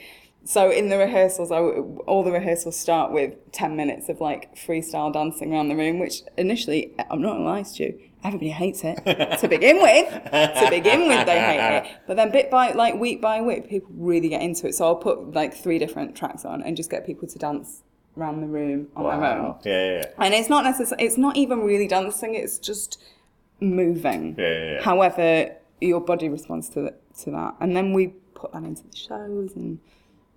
[0.45, 4.55] so in the rehearsals, I, w- all the rehearsals start with 10 minutes of like
[4.55, 8.81] freestyle dancing around the room, which initially, I'm not gonna lie to you, everybody hates
[8.83, 8.95] it
[9.39, 10.09] to begin with.
[10.31, 11.91] To begin with, they hate it.
[12.07, 14.75] But then bit by, like week by week, people really get into it.
[14.75, 17.83] So I'll put like three different tracks on and just get people to dance
[18.17, 19.55] around the room on their own.
[19.63, 20.05] Yeah, yeah, yeah.
[20.17, 23.01] And it's not necessarily, it's not even really dancing, it's just
[23.59, 24.35] moving.
[24.37, 24.81] Yeah, yeah, yeah.
[24.81, 27.55] However, your body responds to, to that.
[27.59, 29.79] And then we put that into the shows and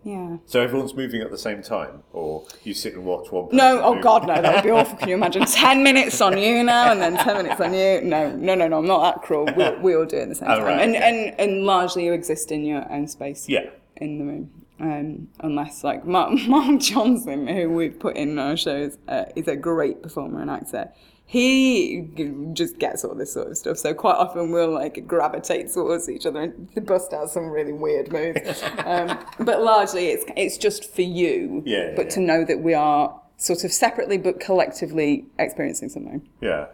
[0.04, 0.36] yeah.
[0.46, 3.44] So everyone's moving at the same time, or you sit and watch one.
[3.46, 4.02] Person No, oh move?
[4.02, 4.96] God, no, that would be awful.
[4.98, 5.44] Can you imagine?
[5.44, 8.00] 10 minutes on you now and then 10 minutes on you?
[8.02, 9.46] No, no, no, no, I'm not that cruel.
[9.56, 10.64] We, we all do it at the same Oh, time.
[10.64, 11.30] right, and, okay.
[11.38, 13.70] and, and largely you exist in your own space Yeah.
[13.96, 14.50] in the room.
[14.80, 19.54] Um, unless, like, Mark, Mark Johnson, who we've put in our shows, uh, is a
[19.54, 20.90] great performer and actor.
[21.32, 22.10] He
[22.52, 23.78] just gets all this sort of stuff.
[23.78, 28.12] So quite often we'll like gravitate towards each other and bust out some really weird
[28.12, 28.62] moves.
[28.84, 31.62] um, but largely it's it's just for you.
[31.64, 32.10] Yeah, But yeah.
[32.16, 36.28] to know that we are sort of separately but collectively experiencing something.
[36.42, 36.66] Yeah.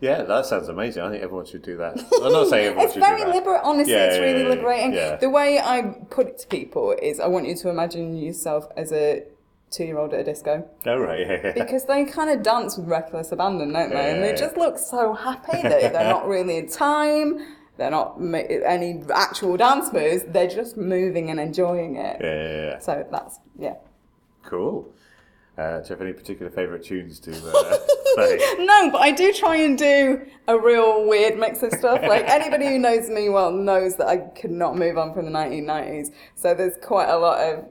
[0.00, 1.04] Yeah, that sounds amazing.
[1.04, 1.96] I think everyone should do that.
[2.24, 3.12] I'm not saying everyone should do that.
[3.12, 3.62] It's very liberating.
[3.64, 4.92] Honestly, Yeah, it's yeah, really liberating.
[4.94, 5.14] yeah.
[5.16, 8.92] The way I put it to people is, I want you to imagine yourself as
[8.92, 9.22] a
[9.70, 11.52] two-year-old at a disco Oh, right, yeah, yeah.
[11.52, 14.10] because they kind of dance with reckless abandon, don't they?
[14.12, 17.38] and they just look so happy that they're not really in time.
[17.76, 20.22] They're not ma- any actual dance moves.
[20.28, 22.18] They're just moving and enjoying it.
[22.20, 22.78] Yeah, yeah, yeah.
[22.78, 23.74] So that's yeah.
[24.44, 24.92] Cool.
[25.58, 27.76] Uh, do you have any particular favourite tunes to uh,
[28.16, 28.38] play?
[28.58, 32.00] No, but I do try and do a real weird mix of stuff.
[32.02, 35.30] Like anybody who knows me well knows that I could not move on from the
[35.30, 36.08] 1990s.
[36.34, 37.64] So there's quite a lot of,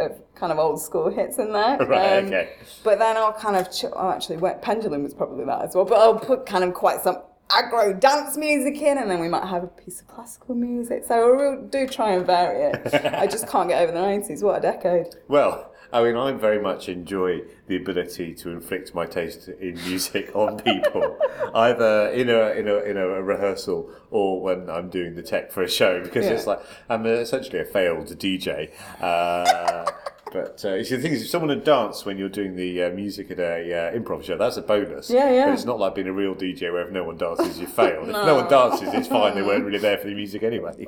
[0.00, 1.76] of kind of old school hits in there.
[1.86, 2.50] Right, Um, okay.
[2.84, 5.84] But then I'll kind of, ch- oh, actually, Wet Pendulum was probably that as well.
[5.84, 9.46] But I'll put kind of quite some aggro dance music in, and then we might
[9.46, 11.04] have a piece of classical music.
[11.06, 12.94] So I real do try and vary it.
[13.14, 14.42] I just can't get over the 90s.
[14.42, 15.06] What a decade.
[15.28, 20.30] Well, I mean, I very much enjoy the ability to inflict my taste in music
[20.34, 21.18] on people,
[21.54, 25.62] either in a in a in a rehearsal or when I'm doing the tech for
[25.62, 26.32] a show, because Yeah.
[26.32, 28.70] it's like I'm essentially a failed DJ.
[29.00, 29.90] Uh,
[30.30, 32.82] But uh, you see, the thing is, if someone had danced when you're doing the
[32.82, 35.08] uh, music at a uh, improv show, that's a bonus.
[35.08, 35.46] Yeah, yeah.
[35.46, 38.08] But it's not like being a real DJ where if no one dances, you failed.
[38.10, 39.34] If no one dances, it's fine.
[39.34, 40.84] They weren't really there for the music anyway.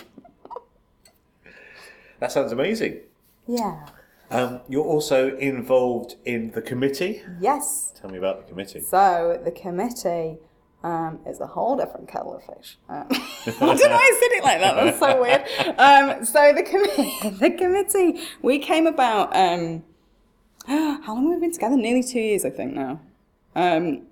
[2.19, 3.01] That sounds amazing.
[3.47, 3.87] Yeah.
[4.31, 7.23] Um, you're also involved in the committee.
[7.41, 7.93] Yes.
[8.01, 8.81] Tell me about the committee.
[8.81, 10.39] So the committee
[10.85, 12.79] um, is a whole different kettle of fish.
[12.89, 14.77] Um, I don't know why I said it like that.
[14.77, 15.79] That's so weird.
[15.79, 19.35] Um, so the committee, the committee, we came about.
[19.35, 19.83] Um,
[20.67, 21.77] how long have we been together?
[21.77, 23.01] Nearly two years, I think now.
[23.57, 24.03] Um,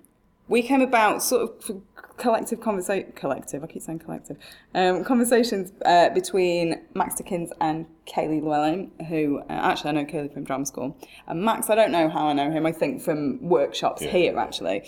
[0.49, 1.83] we came about sort of
[2.19, 3.13] collective conversation.
[3.15, 4.37] Collective, I keep saying collective.
[4.75, 10.33] Um, conversations uh, between Max Dickins and Kaylee Llewellyn, who uh, actually I know Kaylee
[10.33, 11.71] from drama school, and Max.
[11.71, 12.67] I don't know how I know him.
[12.67, 14.11] I think from workshops Yeah.
[14.11, 14.85] here actually.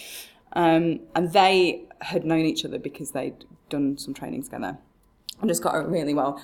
[0.52, 4.78] Um, and they had known each other because they'd done some training together
[5.40, 6.42] and just got on really well.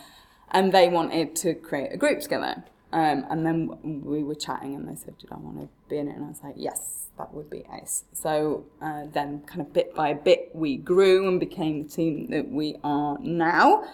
[0.53, 2.65] And they wanted to create a group together.
[2.93, 6.09] Um, and then we were chatting and they said, Did I want to be in
[6.09, 6.17] it?
[6.17, 8.05] And I was like, Yes, that would be ace.
[8.13, 12.49] So uh, then, kind of bit by bit, we grew and became the team that
[12.51, 13.85] we are now.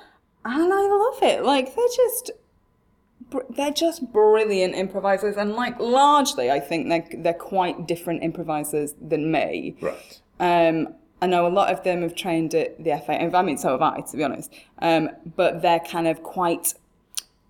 [0.45, 1.43] And I love it.
[1.45, 2.31] Like, they're just
[3.51, 9.31] they're just brilliant improvisers and like largely i think they're, they're quite different improvisers than
[9.33, 10.21] me Right.
[10.39, 10.89] um,
[11.23, 13.69] I know a lot of them have trained at the FA, and I mean, so
[13.69, 14.53] have I, to be honest.
[14.81, 16.75] Um, but they're kind of quite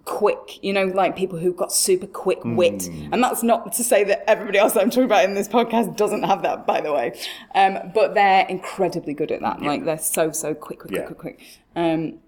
[0.05, 2.89] quick, you know, like people who've got super quick wit.
[3.13, 5.97] And that's not to say that everybody else that I'm talking about in this podcast
[5.97, 7.19] doesn't have that, by the way.
[7.55, 9.63] Um, but they're incredibly good at that.
[9.63, 11.07] Like they're so, so quick, quick, Yeah.
[11.07, 11.59] quick, quick, quick.
[11.77, 12.19] Um,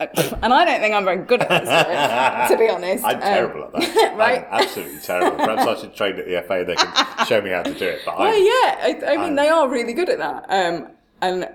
[0.00, 3.04] and I don't think I'm very good at this, to be honest.
[3.04, 4.14] I'm Um, terrible at that.
[4.16, 4.46] right?
[4.50, 5.36] I'm absolutely terrible.
[5.44, 6.64] Perhaps I should train at the FA.
[6.64, 8.02] They can show me how to do it.
[8.04, 10.44] But Well, yeah, I, I mean, I'm- they are really good at that.
[10.50, 10.88] Um,
[11.20, 11.48] and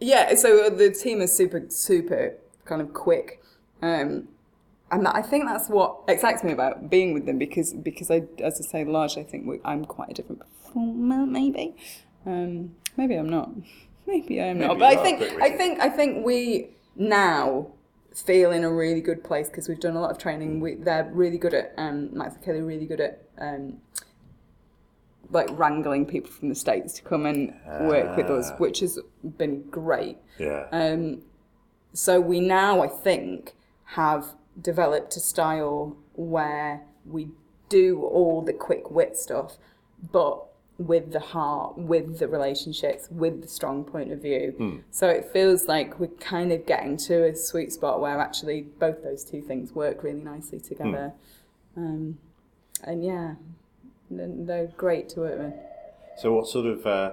[0.00, 3.40] yeah, so the team is super, super kind of quick.
[3.80, 4.26] Um,
[4.90, 8.60] and I think that's what excites me about being with them because, because I, as
[8.60, 11.76] I say, largely I think we, I'm quite a different performer, maybe.
[12.26, 13.50] Um, maybe I'm not.
[14.06, 14.78] Maybe I'm not.
[14.78, 17.66] But I think, I think, I think we now
[18.14, 20.60] feel in a really good place because we've done a lot of training.
[20.60, 23.82] We, they're really good at, um, Max and Kelly, really good at um,
[25.30, 28.56] like wrangling people from the states to come and work with us, Ah.
[28.56, 28.98] which has
[29.36, 30.16] been great.
[30.38, 30.66] yeah.
[30.72, 31.20] Um,
[31.92, 37.28] so we now, I think, have developed a style where we
[37.68, 39.56] do all the quick wit stuff,
[40.12, 40.44] but
[40.78, 44.54] with the heart, with the relationships, with the strong point of view.
[44.90, 49.02] So it feels like we're kind of getting to a sweet spot where actually both
[49.02, 51.12] those two things work really nicely together.
[51.76, 52.18] Um,
[52.84, 53.34] and yeah,
[54.10, 55.54] they're, they're great to work with.
[56.16, 57.10] So what sort of uh,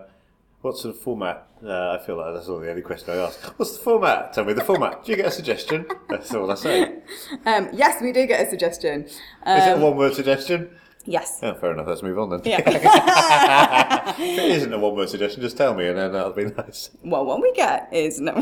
[0.66, 1.48] what sort of format?
[1.64, 3.40] Uh, I feel like that's all the only question I ask.
[3.60, 4.34] What's the format?
[4.34, 5.06] Tell me the format.
[5.06, 5.86] Do you get a suggestion?
[6.10, 6.96] That's all I say.
[7.46, 9.04] Um, yes, we do get a suggestion.
[9.04, 10.70] Is it a Um, one word suggestion?
[11.06, 11.40] Yes.
[11.44, 11.86] Oh, fair enough.
[11.88, 12.42] Let's move on then.
[12.44, 12.62] Yeah.
[14.18, 16.90] if it isn't a one word suggestion, just tell me and then that'll be nice.
[17.04, 18.34] well, what we get is no,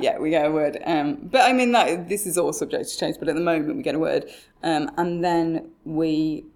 [0.00, 0.78] yeah, we get a word.
[0.86, 3.16] Um, but I mean that this is all subject to change.
[3.18, 4.30] But at the moment, we get a word,
[4.62, 6.46] um, and then we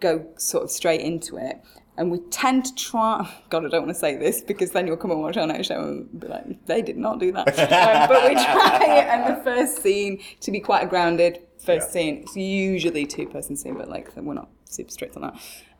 [0.00, 1.60] go sort of straight into it.
[2.00, 3.30] And we tend to try.
[3.50, 5.66] God, I don't want to say this because then you'll come and watch our next
[5.66, 9.44] show and be like, "They did not do that." um, but we try and the
[9.44, 11.92] first scene to be quite a grounded first Yeah.
[11.92, 12.16] scene.
[12.22, 15.34] It's usually two person scene, but like we're not super strict on that.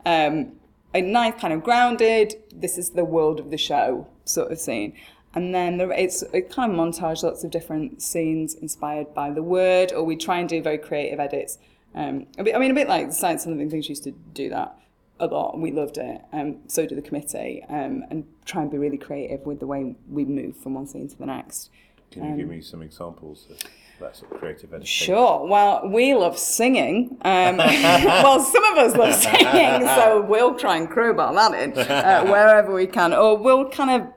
[0.05, 0.51] Um,
[0.93, 2.35] a nice kind of grounded.
[2.53, 4.93] This is the world of the show sort of scene.
[5.33, 9.41] And then there, it's it kind of montage lots of different scenes inspired by the
[9.41, 11.57] word, or we try and do very creative edits.
[11.95, 14.11] Um, a bit, I mean, a bit like the Science and Living Things used to
[14.11, 14.77] do that
[15.21, 15.59] a lot.
[15.59, 16.21] We loved it.
[16.33, 19.95] Um, so did the committee, um, and try and be really creative with the way
[20.09, 21.69] we move from one scene to the next.
[22.09, 23.57] Can you give me some examples of
[24.01, 24.85] that sort of creative editing?
[24.85, 25.47] Sure.
[25.47, 27.17] Well, we love singing.
[27.21, 32.25] Um, well, some of us love singing, so we'll try and crowbar that in uh,
[32.25, 33.13] wherever we can.
[33.13, 34.13] Or we'll kind of,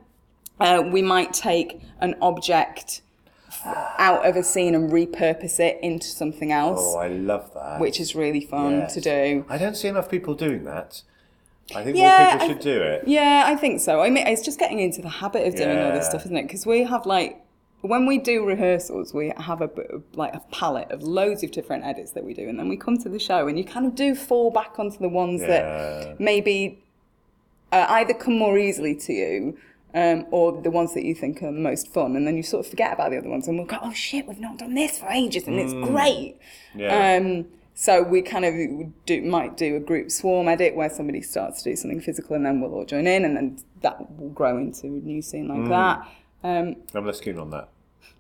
[0.59, 3.03] uh, we might take an object
[3.67, 7.81] out of a scene and repurpose it into something else, Oh, I love that.
[7.81, 8.95] which is really fun Yes.
[8.95, 9.45] to do.
[9.49, 11.03] I don't see enough people doing that.
[11.75, 13.05] I think Yeah, more people should do it.
[13.09, 14.01] Yeah, I think so.
[14.03, 16.43] I mean, it's just getting into the habit of doing all this stuff, isn't it?
[16.43, 17.41] Because we have like
[17.81, 21.51] when we do rehearsals, we have a bit of, like a palette of loads of
[21.51, 23.85] different edits that we do, and then we come to the show, and you kind
[23.85, 25.49] of do fall back onto the ones Yeah.
[25.49, 26.79] that maybe
[27.73, 29.59] uh, either come more easily to you.
[29.95, 32.71] Um, or the ones that you think are most fun, and then you sort of
[32.71, 35.07] forget about the other ones, and we'll go, "Oh shit, we've not done this for
[35.09, 36.37] ages, and it's great."
[36.75, 36.81] Mm.
[36.81, 37.17] Yeah.
[37.17, 38.55] Um, so we kind of
[39.07, 42.47] do, might do a group swarm edit where somebody starts to do something physical and
[42.47, 45.69] then we'll all join in and then that will grow into a new scene Mm.
[45.69, 46.09] like that.
[46.49, 47.69] Um, I'm less keen on that.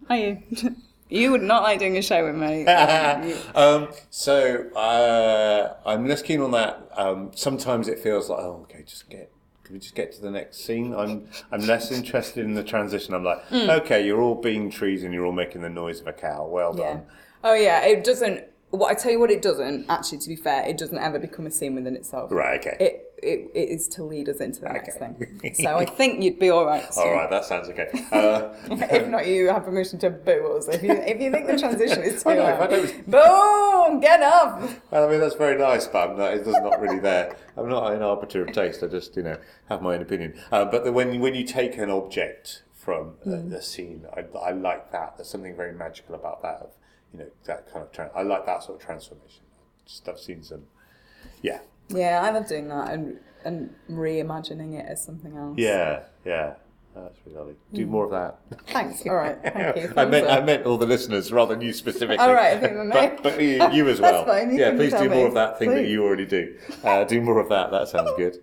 [0.09, 0.43] are you?
[1.09, 2.65] you would not like doing a show with me.
[3.55, 6.89] Um, so uh, I'm less keen on that.
[6.97, 9.31] Um, sometimes it feels like, oh, okay, just get.
[9.65, 10.95] Can we just get to the next scene?
[10.95, 13.15] I'm I'm less interested in the transition.
[13.15, 13.71] I'm like, Hmm.
[13.71, 16.47] okay, you're all being trees and you're all making the noise of a cow.
[16.47, 16.85] Well yeah.
[16.95, 17.03] done.
[17.43, 18.45] Oh yeah, it doesn't.
[18.75, 20.19] What I tell you, what it doesn't actually.
[20.19, 22.31] To be fair, it doesn't ever become a scene within itself.
[22.33, 22.61] Right.
[22.61, 22.77] Okay.
[22.81, 25.41] It, it, it is to lead us into the next thing.
[25.55, 26.85] So I think you'd be all right.
[26.97, 27.31] all right.
[27.31, 27.89] That sounds okay.
[28.13, 30.69] Uh, if not, you have permission to boo us.
[30.69, 33.07] If you, if you think the transition is too I know, I loud.
[33.07, 34.01] Boom!
[34.01, 34.63] Get up!
[34.91, 37.37] Well, I mean, that's very nice, but I'm not, it's just not really there.
[37.57, 38.83] I'm not an arbiter of taste.
[38.83, 40.35] I just, you know, have my own opinion.
[40.53, 43.51] Uh, but the, when when you take an object from uh, Mm.
[43.51, 45.17] the scene, I, I like that.
[45.17, 46.73] There's something very magical about that.
[47.15, 47.93] You know, that kind of.
[47.93, 49.45] Tra- I like that sort of transformation.
[49.87, 50.63] Just I've seen some.
[51.43, 55.57] Yeah, Yeah, I love doing that and and reimagining it as something else.
[55.59, 56.55] yeah, yeah.
[56.97, 57.55] That's really lovely.
[57.55, 57.75] Mm.
[57.77, 58.39] Do more of that.
[58.69, 59.05] Thanks.
[59.07, 59.37] All right.
[59.43, 59.93] Thank you.
[59.97, 62.19] I meant I meant all the listeners rather than you specifically.
[62.19, 63.09] All right, I think we may.
[63.09, 64.25] But, but you, you as well.
[64.51, 65.17] you yeah, please do me.
[65.17, 66.57] more of that thing that you already do.
[66.85, 67.71] Uh, do more of that.
[67.73, 68.37] That sounds good.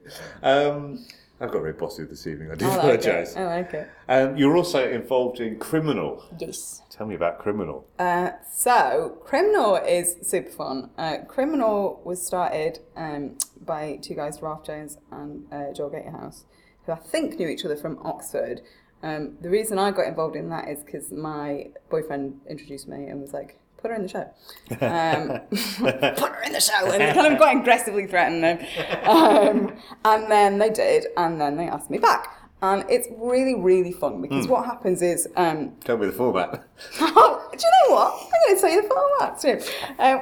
[0.44, 1.06] Um,
[1.42, 2.52] I've got very bossy this evening.
[2.52, 3.36] I do I like apologise.
[3.36, 3.90] I like it.
[4.08, 6.24] Um, you're also involved in criminal.
[6.38, 6.84] Yes.
[6.92, 7.88] Tell me about criminal.
[7.98, 10.92] Uh, so, Criminal is super fun.
[11.00, 16.46] Uh, Criminal was started um, by two guys, Ralph Jones and uh, Joel Gatehouse,
[16.86, 18.62] who I think knew each other from Oxford.
[19.02, 23.20] Um, the reason I got involved in that is because my boyfriend introduced me and
[23.20, 24.30] was like, put her in the show.
[24.82, 25.42] Um,
[26.16, 26.92] put her in the show.
[26.92, 28.60] And kind of quite aggressively threatened them.
[29.04, 29.74] Um,
[30.06, 32.38] and then they did, and then they asked me back.
[32.64, 36.64] And it's really, really fun because what happens is um, Tell me the format.
[37.02, 38.14] Oh, do you know what?
[38.14, 39.60] I'm going to tell you the format too.
[39.98, 40.22] Um,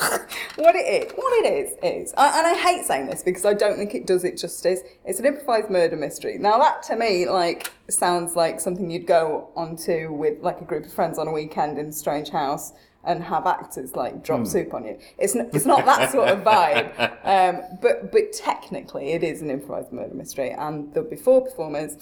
[0.56, 3.54] what it is, what it is, is, I- and I hate saying this because I
[3.54, 4.80] don't think it does it justice.
[5.04, 6.38] It's an improvised murder mystery.
[6.38, 10.86] Now that to me, like, sounds like something you'd go onto with like a group
[10.86, 12.72] of friends on a weekend in a strange house
[13.04, 14.98] and have actors like drop soup on you.
[15.16, 17.12] It's n- it's not that sort of vibe.
[17.26, 21.96] Um, but but technically, it is an improvised murder mystery, and there'll be four performers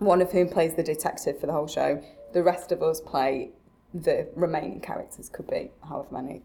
[0.00, 2.02] one of whom plays the detective for the whole show.
[2.32, 3.50] The rest of us play
[3.94, 5.28] the remaining characters.
[5.28, 6.42] Could be however many.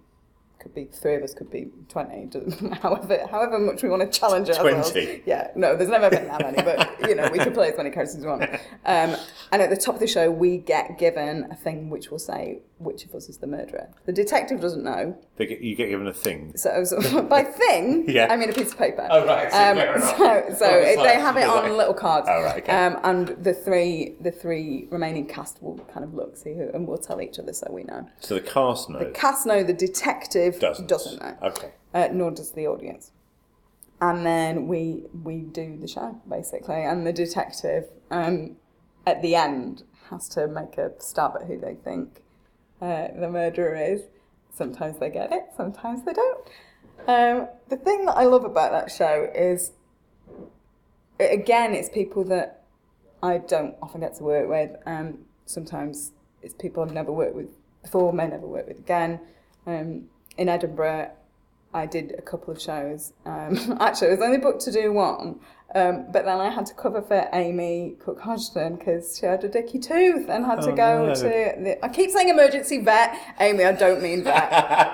[0.60, 1.34] Could be three of us.
[1.34, 2.28] Could be twenty.
[2.82, 4.92] However, however much we want to challenge ourselves.
[4.92, 5.22] 20.
[5.26, 5.52] Yeah.
[5.56, 8.16] No, there's never been that many, but you know we could play as many characters
[8.18, 8.44] as we want.
[8.88, 9.16] Um,
[9.52, 12.60] and at the top of the show, we get given a thing which will say
[12.78, 13.88] which of us is the murderer.
[14.06, 15.18] The detective doesn't know.
[15.38, 16.54] They get, you get given a thing.
[16.56, 18.28] So, so by thing, Yeah.
[18.30, 19.08] I mean a piece of paper.
[19.10, 22.28] Oh, right, so Um, so so it's they have it on like- little cards.
[22.30, 22.86] Oh, right, okay.
[22.86, 26.88] Um, and the three the three remaining cast will kind of look, see who, and
[26.88, 28.08] we'll tell each other so we know.
[28.20, 29.00] So the cast knows.
[29.06, 30.88] The cast know, the detective doesn't.
[30.88, 31.72] doesn't know, Okay.
[31.94, 33.12] uh, nor does the audience.
[34.02, 38.58] And then we we do the show basically, and the detective um,
[39.08, 42.22] at the end has to make a stab at who they think
[42.82, 44.02] uh, the murderer is.
[44.54, 46.48] Sometimes they get it, sometimes they don't.
[47.08, 49.72] Um, the thing that I love about that show is,
[51.20, 52.64] again, it's people that
[53.22, 54.72] I don't often get to work with.
[54.86, 57.48] Um, sometimes it's people I've never worked with
[57.82, 59.20] before, may never work with again.
[59.68, 60.06] Um,
[60.38, 61.12] in Edinburgh,
[61.74, 63.14] I did a couple of shows.
[63.26, 65.40] Um, actually, I was only booked to do one,
[65.74, 69.80] um, but then I had to cover for Amy Cooke-Hodgson because she had a dicky
[69.80, 71.16] tooth and had to Oh, go no.
[71.16, 71.22] to.
[71.22, 73.66] The, I keep saying emergency vet, Amy.
[73.66, 74.50] I don't mean vet,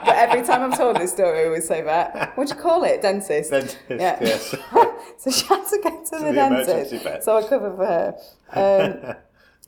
[0.06, 2.36] but every time I'm told this story, I always say vet.
[2.36, 3.02] What do you call it?
[3.04, 3.52] Dentist.
[3.52, 4.18] Dentist, Yeah.
[4.20, 4.50] yes.
[5.18, 7.24] so she had to go to, the, the dentist.
[7.26, 8.16] So I cover for her.
[9.12, 9.16] Um,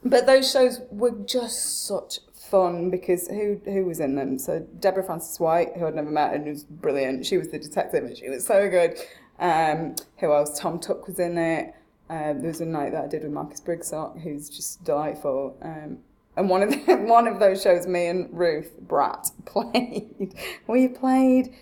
[0.10, 2.20] but those shows were just such
[2.54, 4.38] fun because who who was in them?
[4.38, 7.26] So Deborah Frances-White, who I'd never met and was brilliant.
[7.26, 8.96] She was the detective and she was so good.
[9.40, 10.60] Um, who else?
[10.60, 11.74] Tom Tuck was in it.
[12.12, 15.58] Um, there was a night that I did with Marcus Brigstocke, who's just delightful.
[15.64, 15.98] Um,
[16.38, 20.36] and one of the, one of those shows, me and Ruth Bratt played.
[20.68, 21.56] We played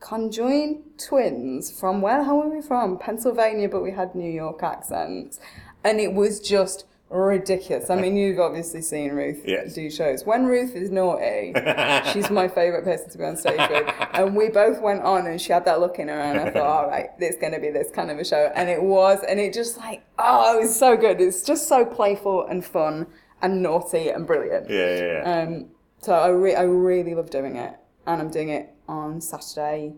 [0.00, 2.98] conjoined twins from where How were we from?
[2.98, 5.38] Pennsylvania, but we had New York accents,
[5.84, 7.88] and it was just ridiculous.
[7.90, 9.74] I mean, you've obviously seen Ruth Yes.
[9.74, 10.24] do shows.
[10.26, 11.52] When Ruth is naughty,
[12.12, 15.40] she's my favourite person to be on stage with, and we both went on, and
[15.40, 17.70] she had that look in her, and I thought, all right, it's going to be
[17.70, 20.76] this kind of a show, and it was, and it just like, oh, it was
[20.78, 21.20] so good.
[21.20, 23.06] It's just so playful and fun
[23.40, 24.68] and naughty and brilliant.
[24.68, 25.42] Yeah, yeah, yeah.
[25.42, 25.66] Um,
[26.00, 27.74] so I, re- I really love doing it,
[28.06, 29.94] and I'm doing it on Saturday,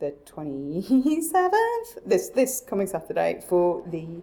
[0.00, 1.98] the 27th.
[2.06, 4.22] This this coming Saturday for the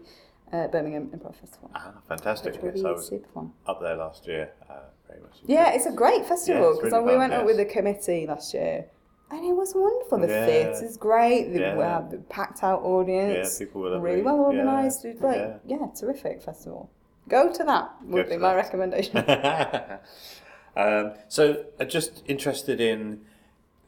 [0.56, 1.70] uh, Birmingham Improv Festival.
[1.76, 2.56] ah, fantastic.
[2.64, 3.52] Yes, I was super fun.
[3.68, 4.52] up there last year.
[4.70, 4.74] Uh,
[5.08, 5.36] very much.
[5.46, 8.86] Yeah, it's a great festival because really we went up with the committee last year,
[9.32, 10.20] and it was wonderful.
[10.20, 10.46] The Yeah.
[10.46, 11.54] theatre's great.
[11.54, 12.02] The, Yeah.
[12.10, 13.60] the packed out audience.
[13.60, 14.60] Yeah, people were really well Yeah.
[14.60, 15.06] organised.
[15.06, 15.58] It's like Yeah.
[15.80, 15.88] yeah.
[16.00, 16.90] terrific festival.
[17.28, 18.64] Go to that would Go be my that.
[18.64, 19.18] recommendation.
[20.78, 23.22] um, so, uh, just interested in.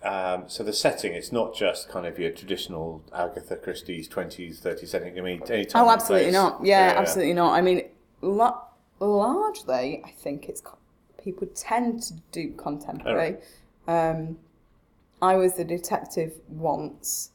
[0.07, 4.87] Um, so the setting, it's not just kind of your traditional Agatha Christie's 20s, 30s
[4.87, 5.17] setting.
[5.17, 5.41] I mean,
[5.75, 6.33] Oh, absolutely place.
[6.33, 6.63] not.
[6.65, 7.53] Yeah, absolutely not.
[7.53, 7.83] I mean,
[8.21, 8.61] la-
[8.99, 10.77] largely, I think it's co-
[11.21, 13.37] people tend to do contemporary.
[13.87, 14.37] Um,
[15.21, 17.31] I was the detective once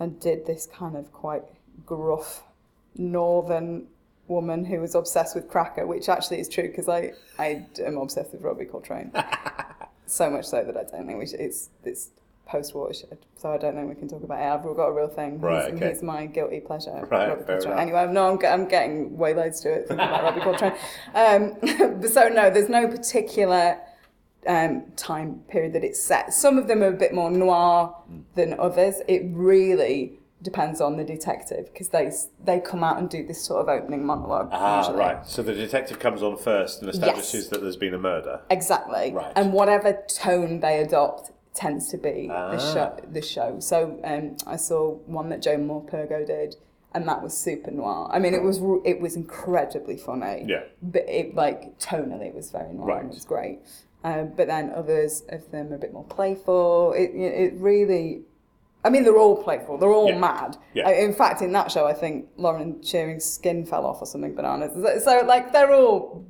[0.00, 1.44] and did this kind of quite
[1.86, 2.42] gruff
[2.96, 3.86] northern
[4.28, 8.32] woman who was obsessed with cracker, which actually is true because I, I am obsessed
[8.32, 9.12] with Robbie Coltrane.
[10.12, 12.10] so much so that I don't think we should, it's it's
[12.46, 14.44] post watershed, so I don't think we can talk about it.
[14.44, 15.40] I've got a real thing.
[15.40, 15.88] Right, he's, okay.
[15.90, 17.06] he's my guilty pleasure.
[17.10, 17.78] Right, fair enough.
[17.78, 20.72] Anyway, no, I'm, I'm getting way loads to it thinking about Robbie Coltrane.
[21.14, 23.78] Um, but so no, there's no particular
[24.46, 26.34] um, time period that it's set.
[26.34, 27.96] Some of them are a bit more noir
[28.34, 28.96] than others.
[29.08, 32.10] It really depends on the detective because they
[32.44, 34.48] they come out and do this sort of opening monologue.
[34.52, 34.98] Ah, usually.
[34.98, 35.26] right.
[35.26, 37.48] So the detective comes on first and establishes Yes.
[37.48, 38.40] that there's been a murder.
[38.50, 39.12] Exactly.
[39.12, 39.32] Right.
[39.36, 42.72] And whatever tone they adopt tends to be the Ah.
[42.74, 42.96] show.
[43.12, 43.60] The show.
[43.60, 46.56] So um, I saw one that Joan Morpurgo did,
[46.94, 48.08] and that was super noir.
[48.10, 50.44] I mean, it was it was incredibly funny.
[50.48, 50.62] Yeah.
[50.82, 52.80] But it like tonally, it was very noir.
[52.80, 53.04] and Right.
[53.04, 53.60] It was great.
[54.04, 56.92] Um, but then others of them are a bit more playful.
[56.94, 58.22] It it really.
[58.84, 59.78] I mean, they're all playful.
[59.78, 60.18] They're all Yeah.
[60.18, 60.56] mad.
[60.74, 60.88] Yeah.
[60.88, 64.34] I- in fact, in that show, I think Lauren Shearing's skin fell off or something
[64.34, 64.72] bananas.
[65.04, 66.24] So, like, they're all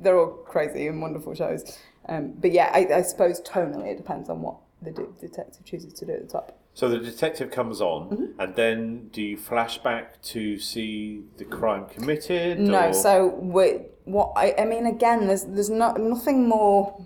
[0.00, 1.76] they're all crazy and wonderful shows.
[2.08, 5.92] Um, but yeah, I, I suppose tonally it depends on what the de- detective chooses
[5.94, 6.56] to do at the top.
[6.72, 8.40] So the detective comes on, Mm-hmm.
[8.40, 12.60] and then do you flash back to see the crime committed?
[12.60, 13.28] No, or- so
[14.04, 16.96] what I, I mean, again, there's there's not nothing more.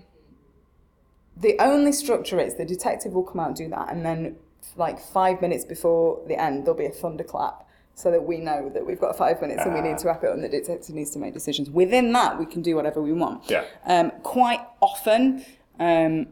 [1.35, 4.35] The only structure is the detective will come out and do that, and then
[4.75, 8.85] like five minutes before the end, there'll be a thunderclap, so that we know that
[8.85, 11.11] we've got five minutes and we need to wrap it up, and the detective needs
[11.11, 11.69] to make decisions.
[11.69, 13.49] Within that, we can do whatever we want.
[13.49, 13.65] Yeah.
[13.85, 15.45] Um, quite often,
[15.79, 16.27] um,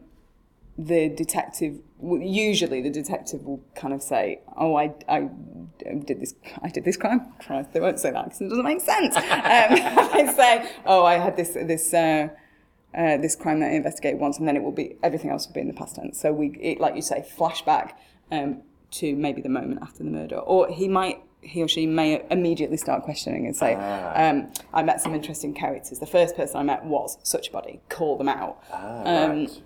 [0.76, 5.28] the detective, usually the detective will kind of say, "Oh, I, I
[5.78, 8.80] did this, I did this crime." Christ, they won't say that because it doesn't make
[8.80, 9.14] sense.
[9.16, 9.22] Um,
[10.14, 12.28] they say, "Oh, I had this, this." Uh,
[12.94, 15.54] uh, this crime that I investigated once, and then it will be everything else will
[15.54, 16.20] be in the past tense.
[16.20, 17.92] So we, it, like you say, flashback
[18.32, 18.62] um,
[18.92, 22.76] to maybe the moment after the murder, or he might, he or she may immediately
[22.76, 24.28] start questioning and say, Ah.
[24.28, 25.98] um, "I met some interesting characters.
[25.98, 27.80] The first person I met was such a body.
[27.88, 29.62] Call them out." Ah, um, right.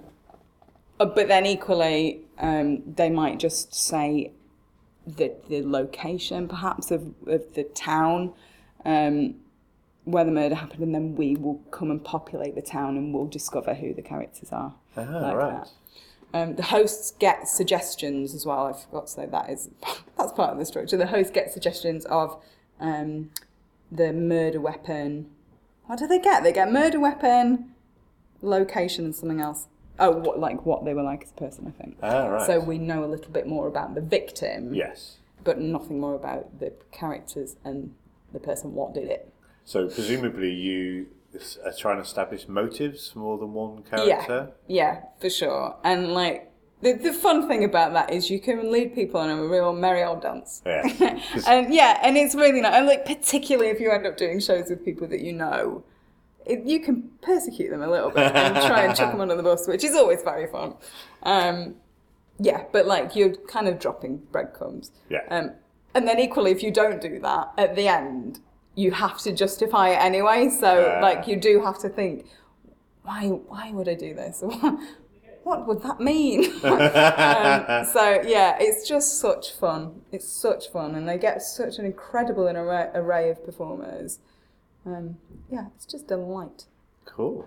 [1.00, 2.68] Uh, but then equally, um,
[3.00, 4.32] they might just say
[5.06, 8.32] the the location, perhaps of, of the town
[8.84, 9.34] um,
[10.04, 13.26] where the murder happened, and then we will come and populate the town, and we'll
[13.26, 14.74] discover who the characters are.
[14.96, 15.52] Ah, like right.
[15.52, 15.70] that.
[16.36, 18.66] Um, the hosts get suggestions as well.
[18.66, 19.70] I forgot to say that is
[20.18, 20.96] that's part of the structure.
[20.96, 22.42] The hosts get suggestions of
[22.80, 23.30] um,
[23.90, 25.30] the murder weapon.
[25.86, 26.42] What do they get?
[26.42, 27.72] They get murder weapon,
[28.42, 29.68] location, and something else.
[29.98, 31.66] oh, what like what they were like as a person.
[31.66, 31.96] I think.
[32.02, 32.46] Ah, right.
[32.46, 35.18] So we know a little bit more about the victim, yes.
[35.42, 37.94] but nothing more about the characters and
[38.32, 39.32] the person what did it.
[39.64, 41.06] So presumably you
[41.64, 44.52] are trying to establish motives for more than one character.
[44.66, 45.76] Yeah, yeah, for sure.
[45.84, 49.42] And like the the fun thing about that is you can lead people on a
[49.42, 50.62] real merry old dance.
[50.64, 50.82] Yeah.
[51.46, 52.74] And yeah, and it's really nice.
[52.74, 55.84] And like particularly if you end up doing shows with people that you know,
[56.44, 59.42] it, you can persecute them a little bit and try and chuck them under the
[59.42, 60.74] bus, which is always very fun.
[61.22, 61.76] Um,
[62.38, 64.90] yeah, but like you're kind of dropping breadcrumbs.
[65.08, 65.22] Yeah.
[65.30, 65.52] Um,
[65.94, 68.40] and then equally, if you don't do that at the end,
[68.76, 70.48] you have to justify it anyway.
[70.48, 72.26] So like you do have to think,
[73.02, 74.44] why why would I do this?
[75.42, 76.44] what would that mean?
[76.64, 80.02] um, so yeah, it's just such fun.
[80.12, 84.18] It's such fun, and they get such an incredible array, array of performers.
[84.84, 85.16] Um,
[85.50, 86.66] yeah, it's just a delight.
[87.04, 87.46] Cool.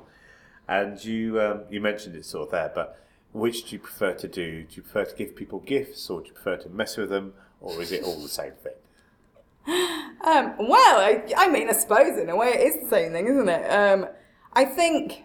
[0.67, 2.99] And you um, you mentioned it sort of there, but
[3.33, 4.63] which do you prefer to do?
[4.63, 7.33] Do you prefer to give people gifts, or do you prefer to mess with them,
[7.61, 8.73] or is it all the same thing?
[9.69, 13.27] Um, well, I, I mean, I suppose in a way it is the same thing,
[13.27, 13.69] isn't it?
[13.69, 14.07] Um,
[14.53, 15.23] I think,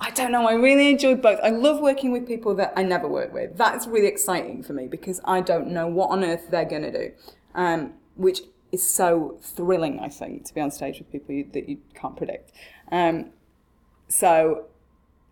[0.00, 1.40] I don't know, I really enjoy both.
[1.42, 3.56] I love working with people that I never work with.
[3.56, 6.92] That's really exciting for me because I don't know what on earth they're going to
[6.92, 7.12] do,
[7.54, 11.68] um, which is so thrilling, I think, to be on stage with people you, that
[11.68, 12.52] you can't predict.
[12.92, 13.30] Um,
[14.08, 14.66] so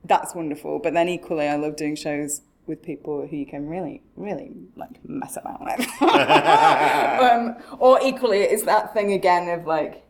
[0.04, 0.78] that's wonderful.
[0.78, 4.98] But then equally, I love doing shows with people who you can really, really like
[5.08, 6.02] mess about with.
[6.02, 10.04] um, or equally, it's that thing again of like,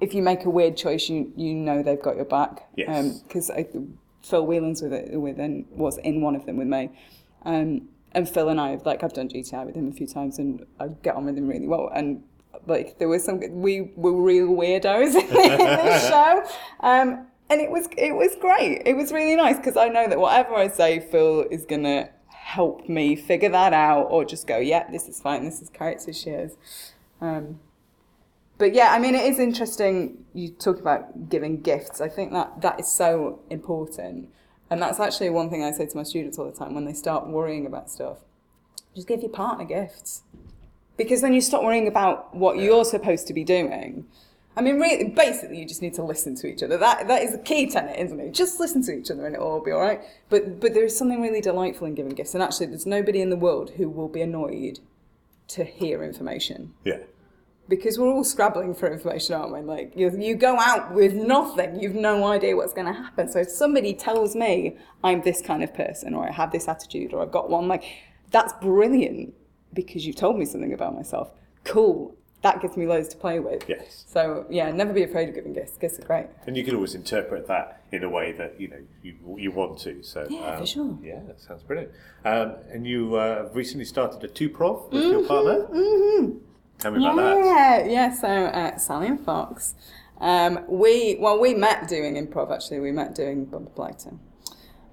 [0.00, 2.68] if you make a weird choice, you you know they've got your back.
[2.76, 3.20] Yes.
[3.20, 3.50] Because
[4.22, 6.90] Phil Whelan's with it with and was in one of them with me.
[7.44, 10.38] Um, and Phil and I have like I've done GTI with him a few times,
[10.38, 11.90] and I get on with him really well.
[11.94, 12.22] And
[12.66, 16.44] like there was some we were real weirdos in the show.
[16.80, 18.82] Um, and it was it was great.
[18.86, 22.88] It was really nice because I know that whatever I say, Phil is gonna help
[22.88, 25.44] me figure that out, or just go, yeah, this is fine.
[25.44, 26.52] This is character shares.
[27.20, 27.60] Um,
[28.58, 30.24] but yeah, I mean, it is interesting.
[30.34, 32.00] You talk about giving gifts.
[32.00, 34.28] I think that that is so important,
[34.70, 36.92] and that's actually one thing I say to my students all the time when they
[36.92, 38.18] start worrying about stuff.
[38.94, 40.22] Just give your partner gifts,
[40.96, 44.06] because then you stop worrying about what you're supposed to be doing.
[44.56, 46.76] I mean, really, basically, you just need to listen to each other.
[46.76, 48.34] That that is a key tenet, isn't it?
[48.34, 50.00] Just listen to each other, and it'll all be all right.
[50.28, 53.30] But but there is something really delightful in giving gifts, and actually, there's nobody in
[53.30, 54.80] the world who will be annoyed
[55.48, 56.98] to hear information Yeah.
[57.68, 59.60] because we're all scrabbling for information, aren't we?
[59.60, 63.30] Like you, you go out with nothing, you've no idea what's going to happen.
[63.30, 67.12] So if somebody tells me I'm this kind of person, or I have this attitude,
[67.12, 67.84] or I've got one, like
[68.30, 69.34] that's brilliant
[69.74, 71.30] because you've told me something about myself.
[71.64, 73.64] Cool, that gives me loads to play with.
[73.68, 74.04] Yes.
[74.08, 75.76] So yeah, never be afraid of giving gifts.
[75.76, 76.26] Gifts are great.
[76.46, 79.78] And you can always interpret that in a way that you know you you want
[79.80, 80.02] to.
[80.02, 80.98] So Yeah, for sure.
[81.02, 81.92] Yeah, that sounds brilliant.
[82.24, 85.66] Um, and you uh, recently started a two prov with your partner.
[85.66, 86.38] Mm-hmm.
[86.78, 87.44] Tell me about that.
[87.44, 88.12] Yeah, yeah.
[88.12, 89.74] So uh, Sally and Fox,
[90.20, 92.52] um, we well we met doing improv.
[92.52, 94.18] Actually, we met doing Bumper Blyton,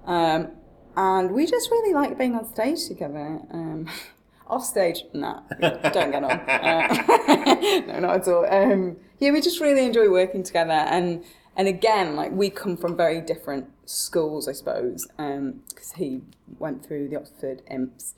[0.06, 0.52] um,
[0.96, 3.40] and we just really like being on stage together.
[4.50, 6.40] Um, off stage, nah, don't get on.
[6.50, 8.46] Uh, no, not at all.
[8.46, 11.24] Um, yeah, we just really enjoy working together, and
[11.56, 16.22] and again, like we come from very different schools, I suppose, because he
[16.58, 18.14] went through the Oxford Imps,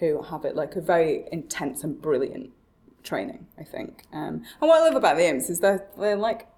[0.00, 2.50] who have it like a very intense and brilliant
[3.02, 4.04] training, I think.
[4.12, 6.48] Um, and what I love about the Imps is they're, they're like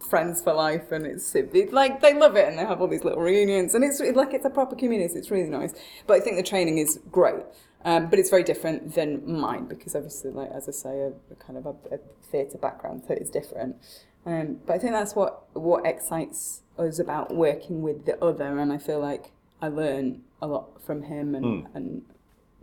[0.00, 3.04] friends for life and it's it, like they love it and they have all these
[3.04, 5.72] little reunions and it's like it's a proper community it's really nice
[6.08, 7.44] but i think the training is great
[7.84, 11.34] um, but it's very different than mine because obviously like as i say a, a
[11.38, 11.98] kind of a, a
[12.30, 13.76] theatre background so it's different.
[14.24, 18.72] Um, but i think that's what what excites us about working with the other and
[18.72, 22.02] i feel like i learn a lot from him and, and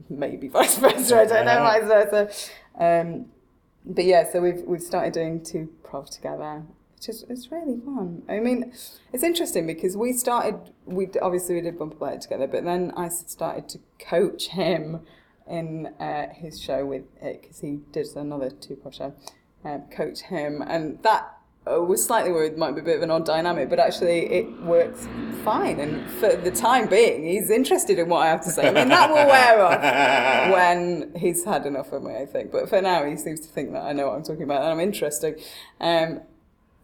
[0.10, 2.30] maybe vice versa i don't know vice versa.
[2.80, 3.26] Um,
[3.86, 6.64] but yeah, so we've we've started doing two prov together.
[7.00, 8.24] It's just it's really fun.
[8.28, 8.74] I mean,
[9.14, 13.08] it's interesting because we started we obviously we did Bumper Blyton together, but then I
[13.08, 15.00] started to coach him
[15.48, 19.16] in uh, his show with it because he did another two prov show.
[19.64, 21.38] Um, coach him, and that
[21.72, 24.62] uh, was slightly worried might be a bit of an odd dynamic, but actually it
[24.64, 25.08] works
[25.46, 25.80] fine.
[25.80, 28.68] And for the time being, he's interested in what I have to say.
[28.68, 32.52] I mean, that will wear off when he's had enough of me, I think.
[32.52, 34.72] But for now, he seems to think that I know what I'm talking about and
[34.72, 35.36] I'm interesting.
[35.80, 36.22] Um,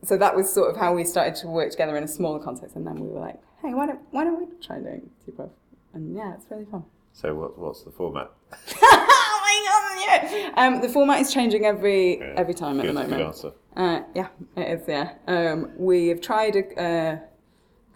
[0.07, 2.75] so that was sort of how we started to work together in a smaller context.
[2.75, 5.49] And then we were like, hey, why don't, why don't we try doing T-Prof?
[5.93, 6.83] And yeah, it's really fun.
[7.13, 8.29] So what, what's the format?
[8.81, 10.51] oh my god, yeah.
[10.57, 13.21] Um, the format is changing every Yeah, every time at good, the moment.
[13.21, 13.51] answer.
[13.75, 14.27] Uh, yeah,
[14.57, 14.87] it is.
[14.87, 17.19] Yeah, um, we have tried a, uh,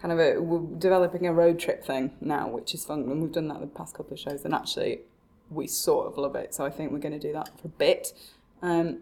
[0.01, 3.31] kind of a we're developing a road trip thing now, which is fun, and we've
[3.31, 5.01] done that the past couple of shows, and actually
[5.49, 6.53] we sort of love it.
[6.53, 8.13] So I think we're going to do that for a bit.
[8.61, 8.99] Um,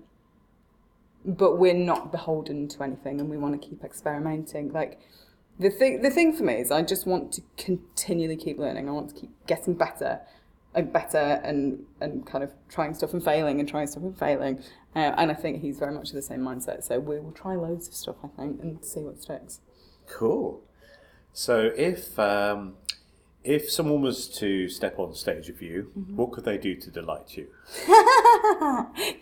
[1.27, 4.71] but we're not beholden to anything, and we want to keep experimenting.
[4.71, 4.99] Like
[5.59, 8.87] the thing, the thing for me is, I just want to continually keep learning.
[8.87, 10.21] I want to keep getting better
[10.73, 14.63] and better, and and kind of trying stuff and failing, and trying stuff and failing.
[14.95, 16.83] Uh, and I think he's very much of the same mindset.
[16.83, 19.59] So we will try loads of stuff, I think, and see what sticks.
[20.07, 20.63] Cool.
[21.33, 22.75] So if um,
[23.43, 26.15] if someone was to step on stage with you, Mm-hmm.
[26.17, 27.47] what could they do to delight you?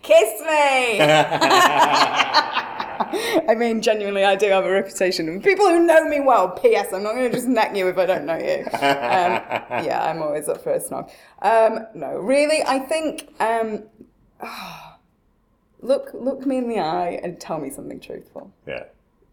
[0.01, 0.99] Kiss me!
[3.47, 5.27] I mean, genuinely, I do have a reputation.
[5.27, 7.97] And People who know me well, P.S., I'm not going to just neck you if
[7.97, 8.63] I don't know you.
[8.65, 11.09] Um, yeah, I'm always up for a snog.
[11.41, 13.83] Um, no, really, I think um,
[15.81, 18.51] look look me in the eye and tell me something truthful.
[18.65, 18.85] Yeah.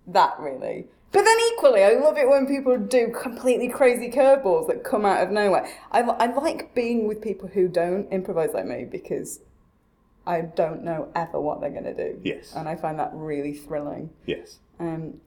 [0.09, 0.89] That really.
[1.13, 5.23] But then equally, I love it when people do completely crazy curveballs that come out
[5.23, 5.69] of nowhere.
[5.91, 9.41] I, I like being with people who don't improvise like me because
[10.27, 12.19] I don't know ever what they're going to do.
[12.25, 12.55] Yes.
[12.57, 14.09] And I find that really thrilling.
[14.25, 14.59] Yes.
[14.81, 15.21] Um,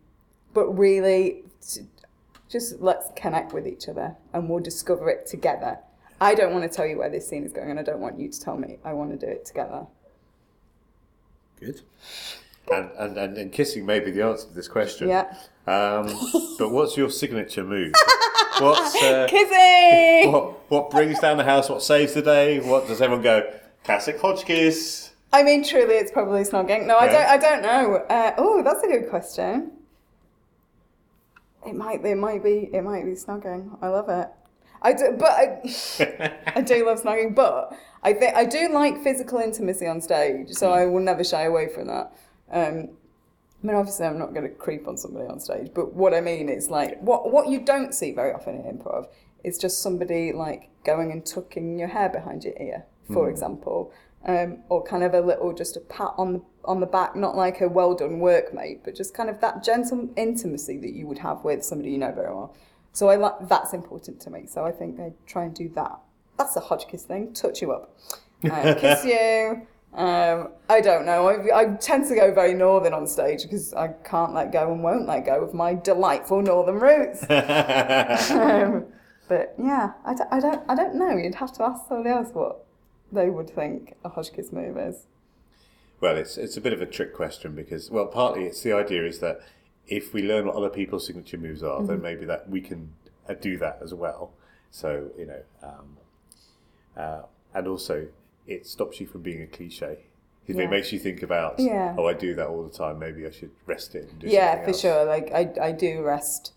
[0.55, 1.43] but really,
[2.49, 5.77] just let's connect with each other and we'll discover it together.
[6.19, 8.19] I don't want to tell you where this scene is going and I don't want
[8.19, 8.77] you to tell me.
[8.83, 9.85] I want to do it together.
[11.59, 11.81] Good.
[12.71, 15.07] And, and, and, and kissing may be the answer to this question.
[15.07, 15.33] Yeah.
[15.67, 16.07] Um,
[16.59, 17.93] but what's your signature move?
[18.59, 20.31] What's uh, Kissing!
[20.31, 21.69] what, what brings down the house?
[21.69, 22.59] What saves the day?
[22.59, 23.51] What does everyone go?
[23.83, 25.11] Classic Hodgkiss.
[25.33, 26.85] I mean, truly, it's probably snogging.
[26.85, 27.25] No, I don't.
[27.25, 27.95] I don't know.
[28.09, 29.71] Uh, oh, that's a good question.
[31.67, 32.05] It might.
[32.05, 32.69] It might be.
[32.71, 33.77] It might be snogging.
[33.81, 34.29] I love it.
[34.81, 37.35] I do, but I, I do love snogging.
[37.35, 41.43] But I think I do like physical intimacy on stage, so I will never shy
[41.43, 42.13] away from that.
[42.51, 42.89] Um,
[43.63, 46.21] I mean, obviously, I'm not going to creep on somebody on stage, but what I
[46.21, 49.07] mean is like what what you don't see very often in improv
[49.43, 53.91] is just somebody like going and tucking your hair behind your ear, for example,
[54.25, 57.35] um, or kind of a little just a pat on the on the back, not
[57.35, 61.19] like a well done workmate, but just kind of that gentle intimacy that you would
[61.19, 62.55] have with somebody you know very well.
[62.91, 64.45] So I like that's important to me.
[64.47, 65.99] So I think I try and do that.
[66.37, 67.33] That's a Hodgkiss thing.
[67.33, 67.95] Touch you up,
[68.43, 69.67] uh, kiss you.
[69.95, 71.27] Um, I don't know.
[71.27, 74.83] I, I tend to go very northern on stage because I can't let go and
[74.83, 77.23] won't let go of my delightful northern roots.
[78.31, 78.85] um,
[79.29, 81.15] but yeah, I, d- I don't I don't know.
[81.15, 82.65] You'd have to ask somebody else what
[83.11, 85.05] they would think a Hodgkiss move is.
[86.01, 89.05] Well, it's it's a bit of a trick question because well, partly it's the idea
[89.05, 89.39] is that
[89.87, 91.87] if we learn what other people's signature moves are, Mm-hmm.
[91.87, 92.91] then maybe that we can
[93.29, 94.33] uh, do that as well.
[94.71, 95.97] So you know, um,
[96.97, 97.21] uh,
[97.53, 98.07] and also
[98.47, 99.99] it stops you from being a cliche.
[100.47, 100.61] Yeah.
[100.63, 101.95] it makes you think about, Yeah.
[101.97, 102.99] oh, I do that all the time.
[102.99, 104.79] Maybe I should rest it and do Yeah, for else.
[104.81, 105.03] sure.
[105.05, 106.53] Like I, I do rest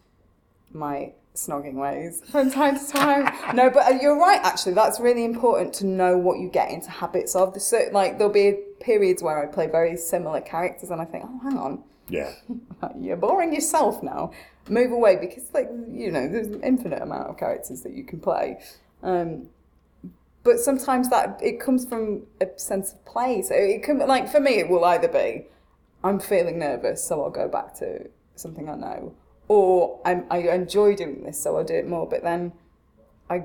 [0.73, 3.33] my snogging ways from time to time.
[3.57, 4.41] no, but uh, you're right.
[4.43, 7.55] Actually, that's really important to know what you get into habits of.
[7.55, 11.25] The cer- like there'll be periods where I play very similar characters, and I think,
[11.27, 12.33] oh, hang on, Yeah,
[12.99, 14.33] you're boring yourself now.
[14.69, 18.21] Move away because, like, you know, there's an infinite amount of characters that you can
[18.21, 18.59] play.
[19.03, 19.49] Um,
[20.45, 23.43] but sometimes that it comes from a sense of play.
[23.43, 25.47] So it can, like, for me, it will either be
[26.03, 29.15] I'm feeling nervous, so I'll go back to something I know,
[29.49, 32.09] or I'm, I enjoy doing this, so I'll do it more.
[32.09, 32.53] But then
[33.29, 33.45] I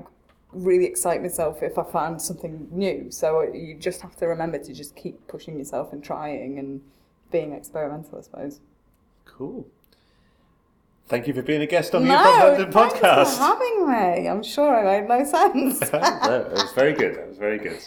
[0.52, 3.10] really excite myself if I find something new.
[3.10, 6.80] So you just have to remember to just keep pushing yourself and trying and
[7.32, 8.60] being experimental, I suppose.
[9.24, 9.66] cool.
[11.06, 13.38] Thank you for being a guest on the No, Improv London thanks for podcast.
[13.38, 14.28] having me.
[14.28, 15.80] I'm sure I made no sense.
[15.92, 17.14] No, it was very good.
[17.16, 17.78] It was very good.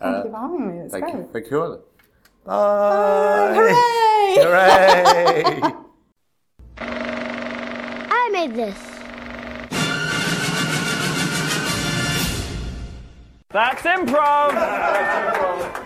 [0.00, 0.82] Thank you uh, for having me.
[0.84, 1.14] It's Thank great.
[1.16, 1.28] you.
[1.32, 1.80] Thank you all.
[2.44, 3.52] Bye.
[3.54, 4.34] Hooray!
[5.62, 5.74] Hooray!
[8.12, 8.78] I made this.
[13.50, 15.76] That's improv.